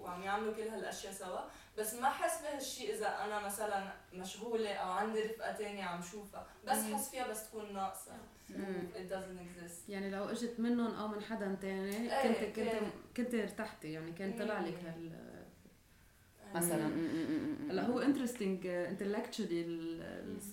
[0.00, 1.40] وعم يعملوا كل هالأشياء سوا.
[1.78, 6.46] بس ما حس بهالشيء إذا أنا مثلا مشغولة أو عندي رفقه تانية عم شوفها.
[6.66, 8.12] بس حس فيها بس تكون ناقصة.
[8.50, 8.88] مم.
[8.94, 9.88] it doesn't exist.
[9.90, 13.92] يعني لو إجت منهم أو من حدا تاني إيه، كنت كنت كان- كنت ارتحتي.
[13.92, 15.12] يعني كان طلع لك هال
[16.54, 16.90] مثلاً.
[17.70, 19.62] هلأ هو interesting intellectually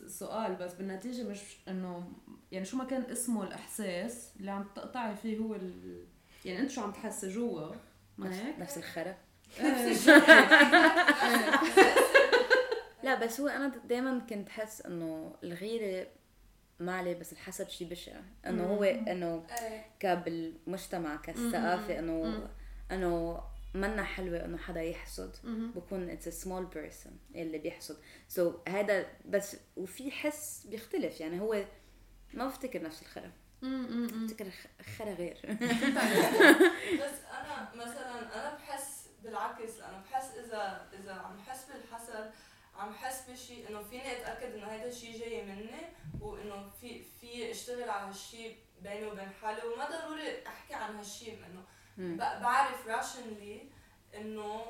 [0.04, 2.08] السؤال بس بالنتيجة مش إنه
[2.52, 6.04] يعني شو ما كان اسمه الإحساس اللي عم تقطعي فيه هو ال...
[6.46, 7.72] يعني أنت شو عم تحسي جوا؟
[8.18, 9.16] ما نفس- هيك؟ نفس الخرا.
[9.60, 9.96] إيه.
[13.04, 16.08] لا بس هو أنا دائما كنت حس إنه الغيرة
[16.80, 18.12] ما عليه بس الحسد شيء بشع.
[18.48, 19.86] إنه هو إنه إيه.
[20.00, 22.48] كبالمجتمع كالثقافة إنه
[22.92, 23.40] إنه
[23.76, 25.36] منا حلوة إنه حدا يحسد.
[25.76, 27.98] بكون it's small person اللي بيحسد.
[28.28, 31.20] so so هذا بس وفي حس بيختلف.
[31.22, 31.66] يعني هو
[32.34, 33.32] ما بفتكر نفس الخرا.
[33.62, 34.46] بفتكر
[34.98, 35.38] خرا غير.
[37.02, 39.80] بس أنا مثلا أنا بحس بالعكس.
[39.80, 42.32] أنا بحس إذا إذا عم حس بالحسد
[42.76, 45.82] عم حس بشيء إنه فيني أتأكد إنه هذا الشيء جاي مني
[46.22, 49.62] وإنه في في اشتغل على هالشيء بيني وبين حالي.
[49.68, 51.64] وما ضروري أحكي عن هالشيء إنه
[52.18, 53.70] بعرف راشنلي
[54.16, 54.66] إنه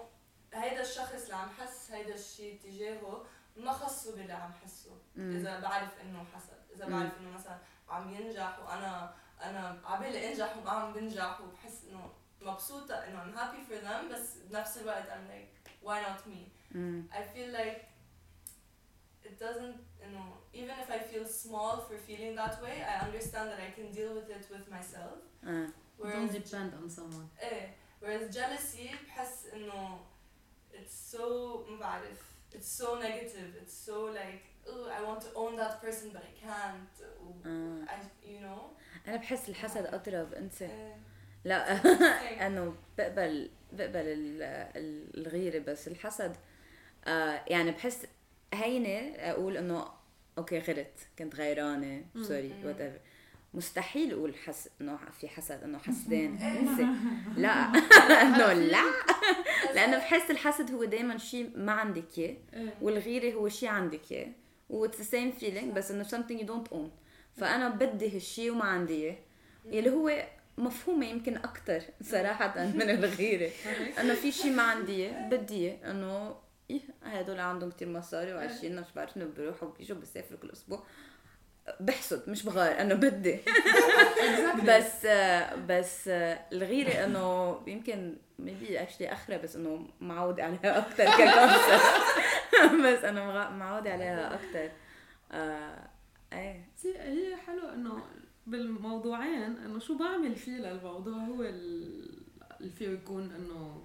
[0.54, 3.26] هيدا الشخص اللي عم حس هيدا الشيء تجاهه
[3.58, 4.92] ما خصه باللي عم حسه.
[5.18, 6.86] إذا بعرف إنه حسد إذا.
[6.90, 7.58] بعرف إنه مثلا
[7.90, 12.12] عم ينجح وأنا أنا عبالي أنجح وما عم بنجح وبحس إنه
[12.42, 17.08] مبسوطة إنه I'm happy for them بس بنفس الوقت I'm like why not me مم.
[17.12, 17.82] I feel like
[19.26, 23.46] it doesn't you know even if I feel small for feeling that way I understand
[23.52, 25.18] that I can deal with it with myself
[26.04, 26.28] آه.
[26.28, 30.00] don't depend on someone إيه whereas jealousy بحس انه
[30.74, 31.22] it's so
[31.70, 32.22] ما بعرف
[32.56, 36.46] it's so negative it's so like oh I want to own that person but I
[36.46, 37.04] can't
[37.46, 37.86] آه.
[37.86, 38.62] I, you know
[39.08, 40.96] أنا بحس الحسد اطرب انت إيه.
[41.44, 41.74] لا.
[42.48, 44.42] انه بقبل بقبل ال-
[44.76, 46.36] ال- الغيره بس الحسد
[47.06, 48.08] آه يعني بحس
[48.54, 49.88] هينه أقول انه
[50.38, 50.88] okay غلط
[51.20, 52.54] كنت غيرانه sorry.
[52.64, 53.02] But
[53.56, 56.38] مستحيل أقول حس إنه في حسد إنه حسدان.
[57.38, 57.52] لا.
[58.22, 58.84] إنه لا.
[59.76, 62.36] لأنه بحس الحسد هو دائما شيء ما عندك إياه
[62.82, 64.28] والغيرة هو شيء عندك إياه.
[64.70, 66.90] but it's the same feeling بس إنه something you don't own.
[67.38, 69.16] فأنا بدي هالشيء وما عندي إياه.
[69.66, 70.26] يلي هو
[70.58, 73.52] مفهومة يمكن أكتر صراحة من الغيرة.
[74.00, 75.72] إنه في شيء ما عندي بدي.
[75.72, 76.36] إنه
[76.70, 80.84] إيه هدول عندهم كتير مصاري وعايشين مش بعرف بيروحوا بيجوا بيسافروا كل أسبوع.
[81.80, 83.40] بحسد مش بغار إنه بدي.
[84.68, 85.06] بس
[85.68, 86.08] بس
[86.54, 93.26] الغيرة إنه يمكن maybe actually أخرى بس إنه معودة عليها أكتر ك concept بس أنا
[93.26, 94.70] مغ- معودة عليها أكتر.
[95.32, 95.88] آه
[96.34, 96.66] إيه.
[96.86, 98.04] هي حلو إنه
[98.48, 102.10] بالموضوعين إنه شو بعمل فيه للموضوع؟ هو ال-
[102.62, 103.84] اللي فيه يكون إنه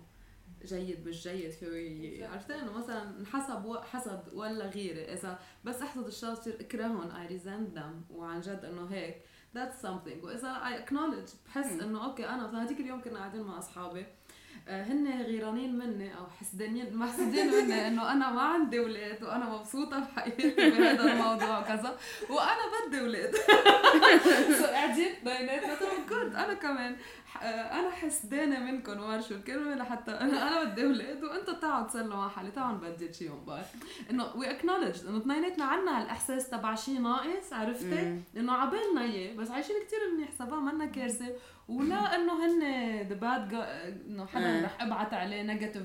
[0.64, 5.12] جيد مش جيد فيه عرفتي؟ إنه مثلا انحسب و- حسد ولا غيرة.
[5.14, 8.12] إذا بس أحسد الشخص يصير إكرههم I resent them.
[8.12, 9.22] وعن جد إنه هيك.
[9.56, 10.24] That's something.
[10.24, 11.80] وإذا I acknowledge بحس مم.
[11.80, 14.06] إنه okay أنا مثلا هذيك اليوم كنا قاعدين مع أصحابي.
[14.68, 20.51] هن غيرانين مني أو حسدانين محسودين مني إنه أنا ما عندي أولاد وأنا مبسوطة بحياتي
[20.70, 21.98] بهذا الموضوع وكذا
[22.30, 23.34] وأنا بدي أولاد
[24.58, 25.74] so قاعدين بيناتنا.
[26.09, 26.96] كنت أنا كمان
[27.42, 32.28] آه، أنا حسدانة منكم شو الكلمة لحتى أنا أنا بدي أولاد وأنتم تعوا تسلوا مع
[32.28, 32.51] حالي.
[32.51, 33.62] تعوا نبدل شيء بقى
[34.11, 38.20] إنه we acknowledge إنه اثنيناتنا عنا هالاحساس تبع شيء ناقص عرفتي.
[38.36, 41.26] انه عبالنا إياه بس عايشين كثير منيح سوا منا كارثة.
[41.70, 42.62] ولا إنه هن
[43.08, 43.54] the bad
[44.06, 44.64] إنه حدا آه.
[44.64, 45.82] رح أبعت عليه negative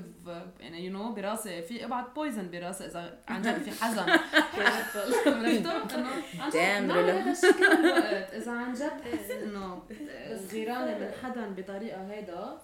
[0.60, 1.62] يعني you know براسي.
[1.62, 4.06] في أبعت poison براسي إذا عن جد في حسد.
[4.58, 5.26] عرفتوا؟
[5.94, 6.10] إنه
[6.40, 6.56] عن جد.
[6.56, 7.44] هذا الوقت.
[8.34, 9.82] إذا عن جد بحس إنه
[10.52, 12.58] غيرانه من حدا بطريقة هيدا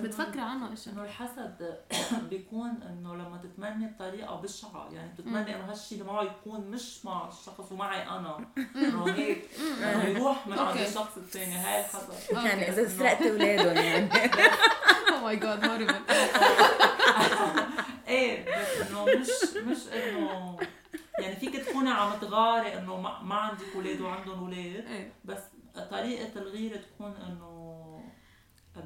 [0.00, 1.78] بتفكري عنه اشياء إنه الحسد
[2.30, 7.28] بيكون إنه لما تتمني بطريقه بشعه يعني بتتمنى إنه هالشيء اللي معه يكون مش مع
[7.28, 8.46] الشخص ومعي أنا.
[8.76, 9.48] إنه هيك
[9.82, 10.76] إنه يروح من عند.
[10.76, 11.54] الشخص الثاني.
[11.54, 12.32] هاي الحسد.
[12.32, 14.10] يعني إذا سرقت أولادهم يعني.
[15.12, 15.94] oh my god horrible
[18.08, 20.58] إيه بس إنه مش مش إنه
[21.18, 25.12] يعني فيك تكوني عم تغاري إنه ما, ما عندك أولاد وعندهم أولاد إيه.
[25.24, 25.40] بس
[25.90, 27.52] طريقة الغيرة تكون إنه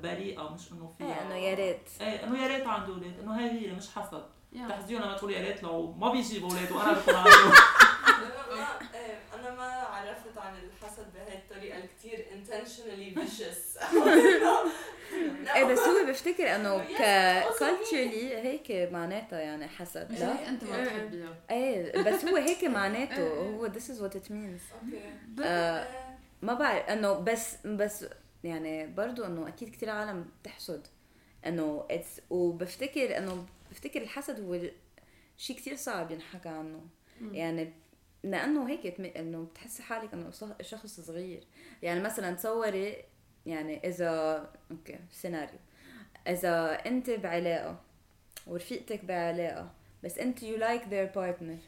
[0.03, 1.89] بريئه مش إنه فيها إيه، إنه يا ريت.
[2.01, 4.22] إيه إنه يا ريت عنده أولاد إنه هاي غيره مش حسد.
[4.68, 7.32] تحزين لما تقولي يا ريت لو ما بيجيب أولاد وأنا بكون عنده
[8.57, 13.82] ما- إيه، أنا ما عرفت عن الحسد بهي الطريقة الكتير intentionally vicious
[15.57, 17.03] إيه بس هو بفتكر إنه Yes, ك
[17.49, 21.34] also culturally هيك معناتها يعني حسد مش لا؟ هيك أنت ما بتحبيها.
[21.51, 24.62] إيه بس هو هيك معناته هو this is what it means.
[24.84, 25.01] أوكي
[25.45, 25.87] آه،
[26.43, 28.05] ما بعرف إنه بس بس
[28.47, 30.86] يعني برضو إنه أكيد كثير عالم بتحسد
[31.47, 34.61] إنه it's وبفتكر إنه بفتكر الحسد هو
[35.36, 36.80] شيء كثير صعب ينحكى عنه.
[37.32, 37.72] يعني
[38.24, 41.44] لأنه هيك إنه بتحسي حالك إنه ص- شخص صغير.
[41.82, 43.05] يعني مثلا تصوري
[43.47, 44.36] يعني إذا
[44.70, 45.59] أوكي سيناريو
[46.28, 47.80] إذا أنت بعلاقة
[48.47, 49.70] ورفيقتك بعلاقة
[50.05, 51.59] بس أنت you like their partner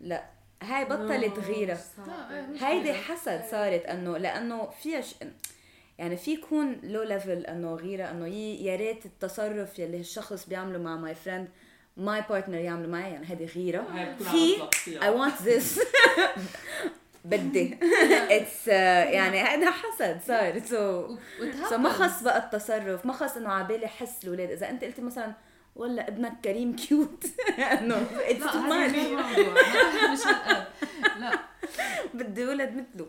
[0.00, 0.30] لا
[0.62, 1.72] هاي بطلت غيره
[2.30, 2.92] إيه، هيدي.
[2.92, 5.14] حسد صارت إنه لأنه فيها ش...
[6.00, 10.96] يعني في يكون low level إنه غيرة إنه يا ريت التصرف يلي الشخص بيعمله مع
[10.96, 11.48] my friend
[11.96, 14.14] my partner يعمله معي يعني هيدي غيرة.
[14.18, 15.28] في فيها.
[15.28, 15.80] want this.
[17.24, 17.78] بدي.
[18.36, 21.16] it's يعني هذا حسد صار so
[21.70, 25.32] so ما خص بقى التصرف ما خص إنه عبالي حس الاولاد إذا أنت قلتي مثلا
[25.76, 27.24] والله ابنك كريم cute
[27.58, 28.94] انه it's too much
[31.20, 31.49] لا.
[32.14, 33.06] بدي ولد مثله.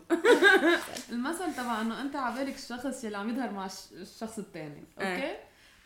[1.12, 5.36] المثل تبع إنه أنت عبالك الشخص يلي عم يظهر مع الش- الشخص الثاني أوكي؟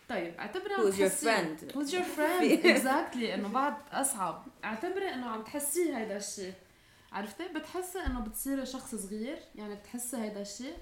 [0.09, 1.73] طيب اعتبري عم Who's your friend.
[1.75, 4.45] who's your friend exactly إنه بعد أصعب.
[4.65, 6.53] اعتبري إنه عم تحسيه هيدا الشيء
[7.13, 10.75] عرفتي؟ بتحسي إنه بتصيري شخص صغير يعني بتحسي هيدا الشيء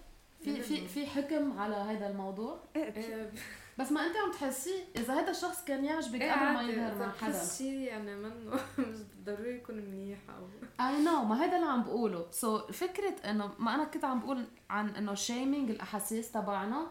[0.44, 3.30] في في في حكم على هيدا الموضوع؟ إيه،
[3.78, 7.12] بس ما انت عم تحسيه إذا هذا الشخص كان يعجبك إيه قبل ما يظهر مع
[7.12, 10.46] حدا؟ بحس شي يعني منه مش ضروري يكون منيح أو
[10.86, 12.26] I know ما هذا اللي عم بقوله.
[12.30, 16.86] so so, فكرة إنه ما أنا كنت عم بقول عن إنه shaming الأحاسيس تبعنا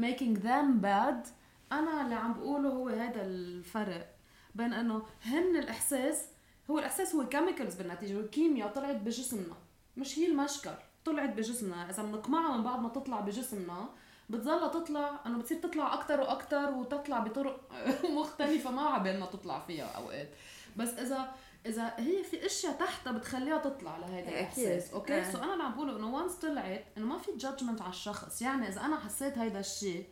[0.00, 1.28] making them bad
[1.72, 4.14] أنا اللي عم بقوله هو هذا الفرق
[4.54, 6.24] بين إنه هن الإحساس
[6.70, 9.56] هو الإحساس هو chemicals بالنتيجة كيمياء طلعت بجسمنا
[9.96, 10.74] مش هي المشكل
[11.04, 11.90] طلعت بجسمنا.
[11.90, 13.88] إذا بنقمعها من بعد ما تطلع بجسمنا
[14.30, 17.70] بتظل تطلع إنه بتصير تطلع أكثر وأكثر وتطلع بطرق
[18.18, 20.28] مختلفة ما عبالنا تطلع فيها أوقات.
[20.76, 21.34] بس إذا
[21.66, 24.28] إذا هي في أشياء تحتها بتخليها تطلع لهيدا.
[24.28, 25.32] الإحساس أوكي؟ آه.
[25.32, 28.42] so أنا اللي عم بقوله إنه once طلعت إنه ما في judgment على الشخص.
[28.42, 30.08] يعني إذا أنا حسيت هيدا الشيء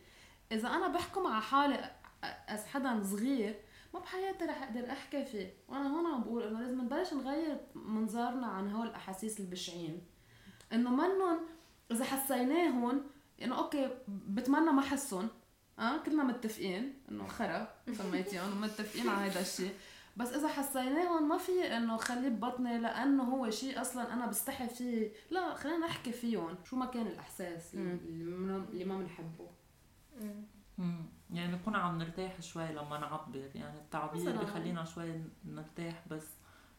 [0.51, 1.91] إذا أنا بحكم على حالي
[2.23, 3.55] as حدا صغير
[3.93, 5.53] ما بحياتي رح أقدر أحكي فيه.
[5.67, 10.01] وأنا هون عم بقول إنه لازم نبلش نغير منظارنا عن هول الأحاسيس البشعين.
[10.73, 11.39] إنه منن
[11.91, 13.03] إذا حسيناهم
[13.41, 15.29] إنه أوكي بتمنى ما احسهم
[15.79, 19.73] آه كلنا متفقين إنه خرا سميتيهم ومتفقين على هذا الشيء
[20.17, 25.11] بس إذا حسيناهم ما في إنه خليه ببطني لأنه هو شيء أصلا أنا بستحي فيه.
[25.31, 29.47] لا خلينا نحكي فيهم شو ما كان الإحساس اللي, ما بنحبه.
[31.31, 33.49] يعني نكون عم نرتاح شوي لما نعبر.
[33.55, 34.43] يعني التعبير.
[34.43, 36.27] بخلينا شوي نرتاح بس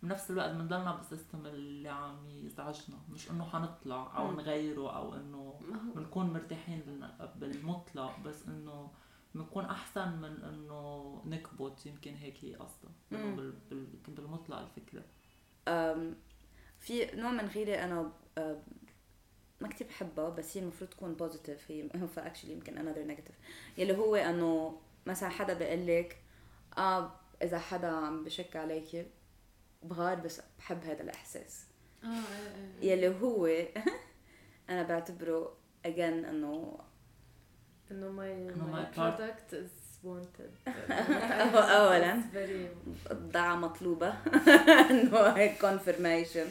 [0.05, 4.33] بنفس الوقت بنضلنا بالسيستم اللي عم يزعجنا مش إنه حنطلع أو.
[4.33, 5.61] نغيره أو إنه
[5.95, 8.91] بنكون مرتاحين بالمطلق بس إنه
[9.35, 12.93] بنكون أحسن من إنه نكبت يمكن هيك هي قصدها
[14.09, 15.05] بالمطلق الفكرة.
[16.81, 18.13] في نوع من غيري أنا
[19.61, 23.37] ما كتير بحبها بس هي المفروض تكون positive هي actually يمكن another negative
[23.79, 26.23] يلي هو إنه مثلا حدا بيقول لك
[26.79, 29.07] آه إذا حدا عم بشك عليك
[29.85, 31.65] بغار بس بحب هذا الإحساس.
[32.05, 32.07] آه
[32.83, 33.47] إيه إيه يلي هو
[34.71, 35.53] أنا بعتبره
[35.87, 36.79] again إنه
[37.91, 40.71] إنه part- product is wanted.
[42.35, 42.69] very
[43.11, 44.15] البضاعة مطلوبة.
[44.91, 46.49] إنه هيك confirmation.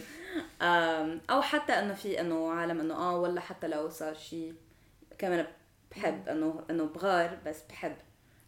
[0.61, 4.53] أم، أو حتى إنه في إنه عالم إنه آه والله حتى لو صار شيء
[5.17, 5.47] كمان
[5.91, 7.95] بحب انه إنه بغار بس بحب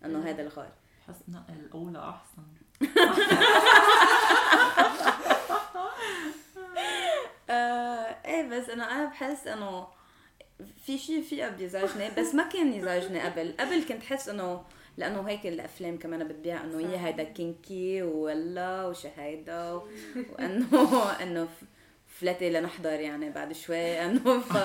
[0.05, 0.71] إنه هذا الغار.
[1.07, 2.43] بحس نقل الأولى أحسن.
[7.49, 9.87] آه إيه بس انه أنا بحس إنه
[10.85, 13.55] في شيء فيها بيزعجني بس ما كان يزعجني قبل.
[13.59, 14.63] قبل كنت حس إنه
[14.97, 19.71] لأنه هيك الأفلام كمان بتبيع إنه هي هيدا كينكي ولا وشو هيدا
[20.31, 21.47] وإنه إنه
[22.07, 24.05] فلتي لنحضر يعني بعد شوي.
[24.05, 24.57] إنه ف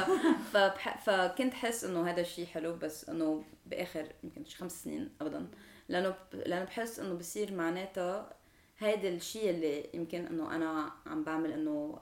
[0.53, 0.99] فبح...
[1.05, 5.47] فكنت حس إنه هذا الشيء حلو بس إنه بآخر يمكن خمس سنين ابدا.
[5.89, 6.15] لأنه.
[6.33, 8.33] لأنه بحس إنه بصير معناتها
[8.81, 12.01] هيدا الشيء اللي يمكن إنه أنا عم بعمل إنه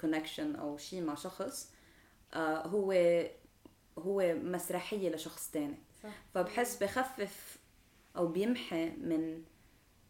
[0.00, 1.72] كونكشن أو شيء مع شخص
[2.34, 2.92] آه هو
[3.98, 5.78] هو مسرحية لشخص تاني.
[6.02, 6.10] صح.
[6.34, 7.58] فبحس بخفف
[8.16, 9.42] أو بيمحي من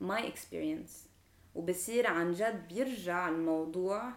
[0.01, 1.07] my experience
[1.55, 4.13] وبصير عن جد بيرجع الموضوع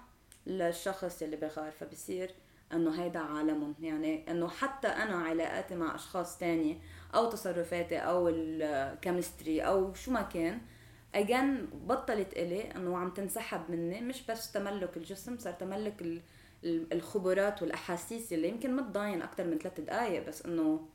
[0.45, 1.71] للشخص اللي بغار.
[1.71, 2.31] فبصير
[2.73, 3.75] إنه هيدا عالمهم.
[3.79, 6.81] يعني إنه حتى أنا علاقاتي مع أشخاص تانية
[7.15, 10.61] أو تصرفاتي أو ال chemistry أو شو ما كان
[11.15, 16.21] again بطلت إلي إنه عم تنسحب مني مش بس تملك الجسم صار تملك ال-
[16.63, 20.87] ال- الخبرات والأحاسيس اللي يمكن ما تضاين أكثر من ثلاث دقائق بس إنه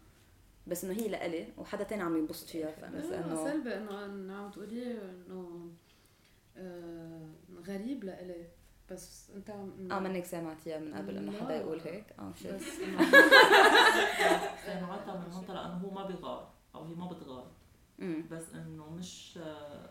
[0.67, 4.35] بس إنه هي لإلي وحدا تاني عم ينبسط فيها فانا انه إنه سلبي إنه إنه
[4.37, 5.71] عم تقولي إنه
[6.57, 7.29] آه،
[7.67, 8.47] غريب لإلي
[8.91, 11.57] بس أنت عم- آه منك سمعتيها من قبل إنه حدا لا.
[11.57, 12.99] يقول هيك آه شيت بس إنه
[14.67, 17.51] سمعتها من منطلق إنه هو ما بيغار أو هي ما بتغار.
[18.31, 19.91] بس إنه مش آه،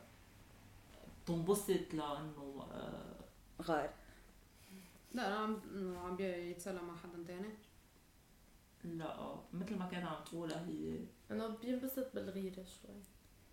[1.26, 3.16] تنبسط لأنه آه،
[3.62, 3.90] غار
[5.14, 7.50] لا أنا عم إنه عم بيتسلى مع حدا تاني.
[8.84, 11.00] لا آه، مثل ما كان عم تقولها هي
[11.32, 12.96] إنه بينبسط بالغيرة شوي.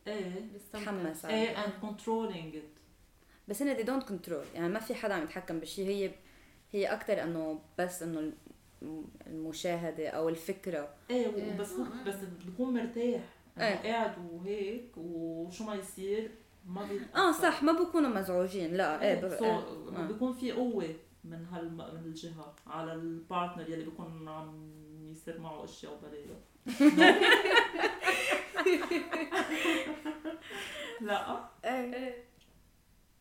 [0.06, 0.40] إيه.
[0.52, 0.84] بيستمتع.
[0.84, 2.80] تحمس إيه and controlling it.
[3.48, 4.54] بس هن they don't control.
[4.54, 6.14] يعني ما في حدا عم يتحكم بالشيء هي
[6.72, 8.32] هي أكثر إنه بس إنه
[8.82, 10.94] الم- المشاهدة أو الفكرة.
[11.10, 11.56] إيه إيه.
[11.58, 12.04] بس آه.
[12.06, 13.22] بس بيكون مرتاح.
[13.56, 13.92] إنه إيه.
[13.92, 16.30] قاعد وهيك وشو ما يصير.
[16.66, 18.74] ما آه صح ما بكونوا مزعوجين.
[18.74, 19.28] لا إيه ب...
[19.28, 20.06] سو آه.
[20.06, 20.94] بيكون في قوة
[21.24, 24.70] من هال من الجهة على ال partner يلي بيكون عم
[25.12, 26.40] يصير معه أشياء وبلايا
[31.00, 31.44] لا.
[31.64, 32.24] إيه.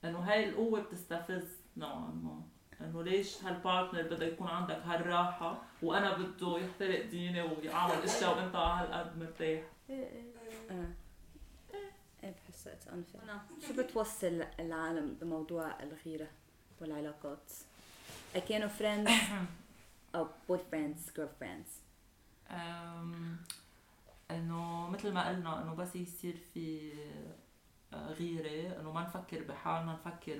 [0.03, 2.41] إنه هاي القوة بتستفز نوعا ما.
[2.81, 8.55] إنه ليش هال partner بده يكون عندك هالراحة وأنا بده يحترق ديني ويعمل أشياء وأنت
[8.55, 9.93] على هالقد مرتاح؟ آه.
[9.93, 10.71] إيه بحس
[12.69, 13.21] it's unfair
[13.67, 16.27] شو بتوصل العالم بموضوع الغيرة
[16.81, 17.51] والعلاقات؟
[18.49, 19.11] كانوا friends
[20.15, 21.69] أو boyfriends girlfriends
[22.49, 23.37] أم،
[24.31, 26.93] إنه مثل ما قلنا إنه بس يصير في
[27.93, 30.39] آه، غيرة إنه ما نفكر بحالنا نفكر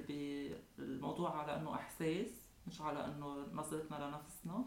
[0.78, 2.28] بالموضوع على إنه إحساس
[2.68, 4.66] مش على إنه نظرتنا لنفسنا.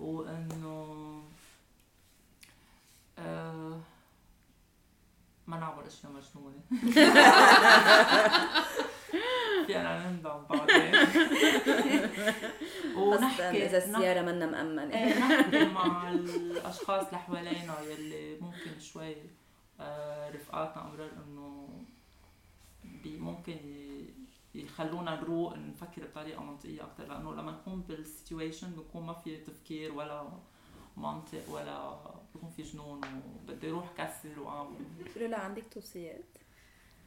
[0.00, 1.22] وإنه
[3.18, 3.80] آه
[5.46, 6.60] ما نعمل اشياء مجنونة
[9.66, 11.06] فينا نندم بعدين
[12.94, 19.16] خاصة اذا السياره منا مأمنه إيه نحكي مع الاشخاص اللي حوالينا يلي ممكن شوي
[20.34, 21.68] رفقاتنا امرار انه
[23.04, 23.56] ممكن
[24.54, 30.28] يخلونا نروق نفكر بطريقه منطقيه أكثر لأنه لما نكون بالسيتويشن بكون ما في تفكير ولا
[30.96, 31.96] منطق ولا
[32.34, 33.00] بكون في جنون
[33.42, 34.76] وبده يروح كسر واعمل
[35.20, 36.24] رولا عندك توصيات؟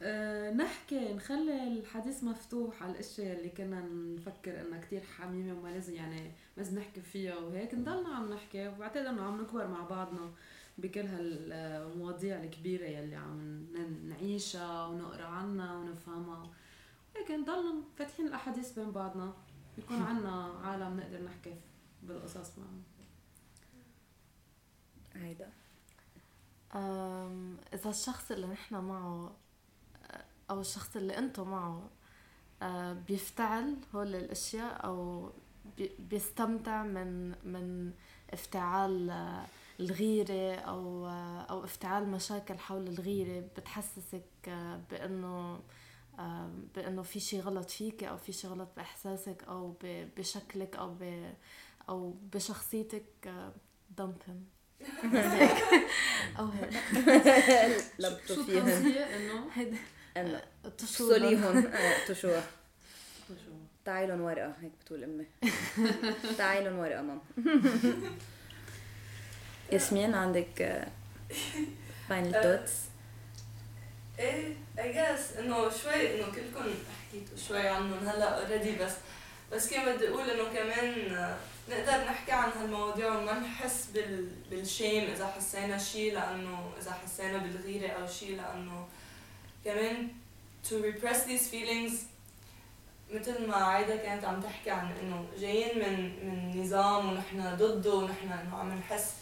[0.02, 3.80] أه نحكي نخلي الحديث مفتوح على الأشياء اللي كنا
[4.16, 7.74] نفكر إنها كتير حميمة وما لازم يعني لازم نحكي فيها وهيك.
[7.74, 10.30] نضلنا عم نحكي وبعتقد إنه عم نكبر مع بعضنا
[10.78, 13.66] بكل هالمواضيع الكبيرة يلي عم
[14.08, 16.50] نعيشها ونقرأ عنها ونفهمها.
[17.16, 19.32] هيك نضلنا فاتحين الأحاديث بين بعضنا.
[19.78, 21.54] يكون عنا عالم نقدر نحكي
[22.02, 22.82] بالقصص معهم.
[25.18, 25.50] هيدا
[27.74, 29.32] إذا الشخص اللي نحن معه
[30.50, 31.90] أو الشخص اللي أنتو معه
[32.62, 35.30] أه، بيفتعل هول الأشياء أو
[35.78, 37.92] بي- بيستمتع من من
[38.32, 39.46] افتعال أه،
[39.80, 45.60] الغيرة أو أه، أو افتعال مشاكل حول الغيرة بتحسسك أه، بأنه
[46.18, 50.96] أه، بأنه في شي غلط فيك أو في شي غلط بإحساسك أو بشكلك أو
[51.88, 53.32] أو بشخصيتك
[53.98, 54.44] دمبن
[56.38, 56.70] أو هيك
[57.98, 59.76] لبطوا التوصيه انه هيدا
[60.16, 61.70] انه تشو تفصليهم
[62.08, 62.44] تشوها
[63.28, 63.52] شو
[63.84, 65.26] تعي لهم ورقه هيك بتقول امي
[66.38, 67.20] تعي لهم ورقه مام
[69.72, 70.86] ياسمين عندك
[72.08, 72.72] final thoughts
[74.18, 76.74] إيه I guess انه شوي انه كلكم
[77.08, 78.92] حكيتوا شوي عنهم هلا already بس
[79.52, 81.16] بس كان بدي أقول انه كمان
[81.68, 87.38] نقدر نحكي عن هالمواضيع وما نحس بال بال shame إذا حسينا شيء لأنه إذا حسينا
[87.38, 88.86] بالغيرة أو شيء لأنه
[89.64, 90.08] كمان
[90.64, 91.92] to repress these feelings
[93.10, 98.32] مثل ما عايدة كانت عم تحكي عن إنه جايين من من نظام ونحن ضده ونحن
[98.32, 99.14] إنه عم نحس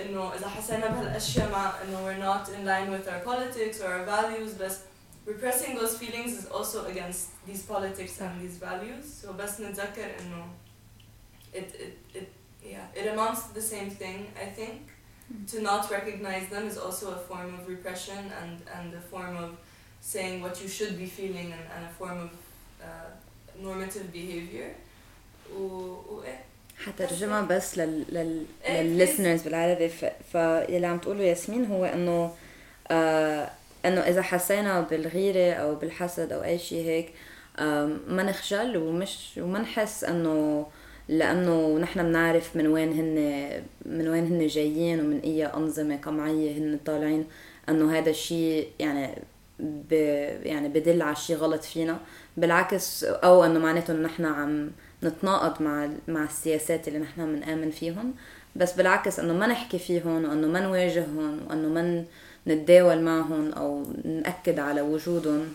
[0.00, 4.04] إنه إذا حسينا بهالأشياء مع إنه we're not in line with our politics or our
[4.04, 4.78] values بس
[5.26, 9.22] repressing those feelings is also against these politics and these values.
[9.22, 10.48] So بس نتذكر إنه
[11.52, 12.28] it it it
[12.64, 14.80] yeah it amounts to the same thing I think
[15.52, 19.50] to not recognize them is also a form of repression and and a form of
[20.00, 22.32] saying what you should be feeling and, and a form of
[22.82, 23.10] uh,
[23.66, 24.70] normative behavior
[25.56, 30.04] و, و إيه بس لل لل إيه، للlisteners بالعربي ف...
[30.32, 32.34] فيلي عم تقوله ياسمين هو انه
[32.90, 33.50] آه
[33.84, 37.12] انه اذا حسينا بالغيره أو بالحسد أو اي شيء هيك
[37.58, 40.66] آه ما نخجل ومش وما نحس انه
[41.10, 43.16] لأنه نحن بنعرف من وين هن
[43.86, 47.24] من وين هن جايين ومن أي أنظمة قمعية هن طالعين
[47.68, 49.14] إنه هذا الشيء يعني
[49.60, 49.92] ب
[50.42, 51.98] يعني بدل على شيء غلط فينا.
[52.36, 54.70] بالعكس أو إنه معناته انه نحن عم
[55.04, 58.14] نتناقض مع مع السياسات اللي نحن بنآمن فيهم.
[58.56, 62.04] بس بالعكس إنه ما نحكي فيهم وانه ما نواجههم وإنه ما
[62.46, 65.52] نتداول معهم أو نأكد على وجودهم.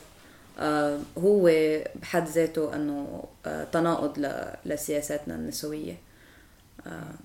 [1.18, 1.50] هو
[1.96, 4.20] بحد ذاته انه آه تناقض
[4.66, 5.98] لسياساتنا النسويه
[6.88, 7.16] آه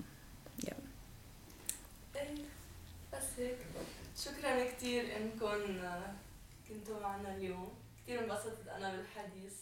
[3.13, 3.57] بس هيك
[4.17, 5.79] شكرا كثير انكم
[6.69, 7.69] كنتوا معنا اليوم
[8.03, 9.53] كثير انبسطت أنا بالحديث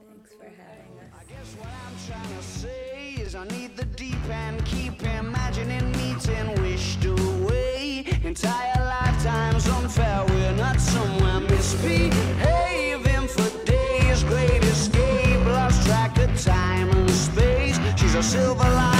[0.00, 1.10] Thanks for having us.
[1.20, 5.86] I guess what I'm trying to say is I need the deep end, keep imagining
[6.00, 8.06] meeting wished away.
[8.24, 12.89] Entire lifetimes unfair, we're not somewhere misbehaving
[13.30, 14.24] for days.
[14.24, 17.78] Great escape, lost track of time and space.
[17.96, 18.99] She's a silver lining,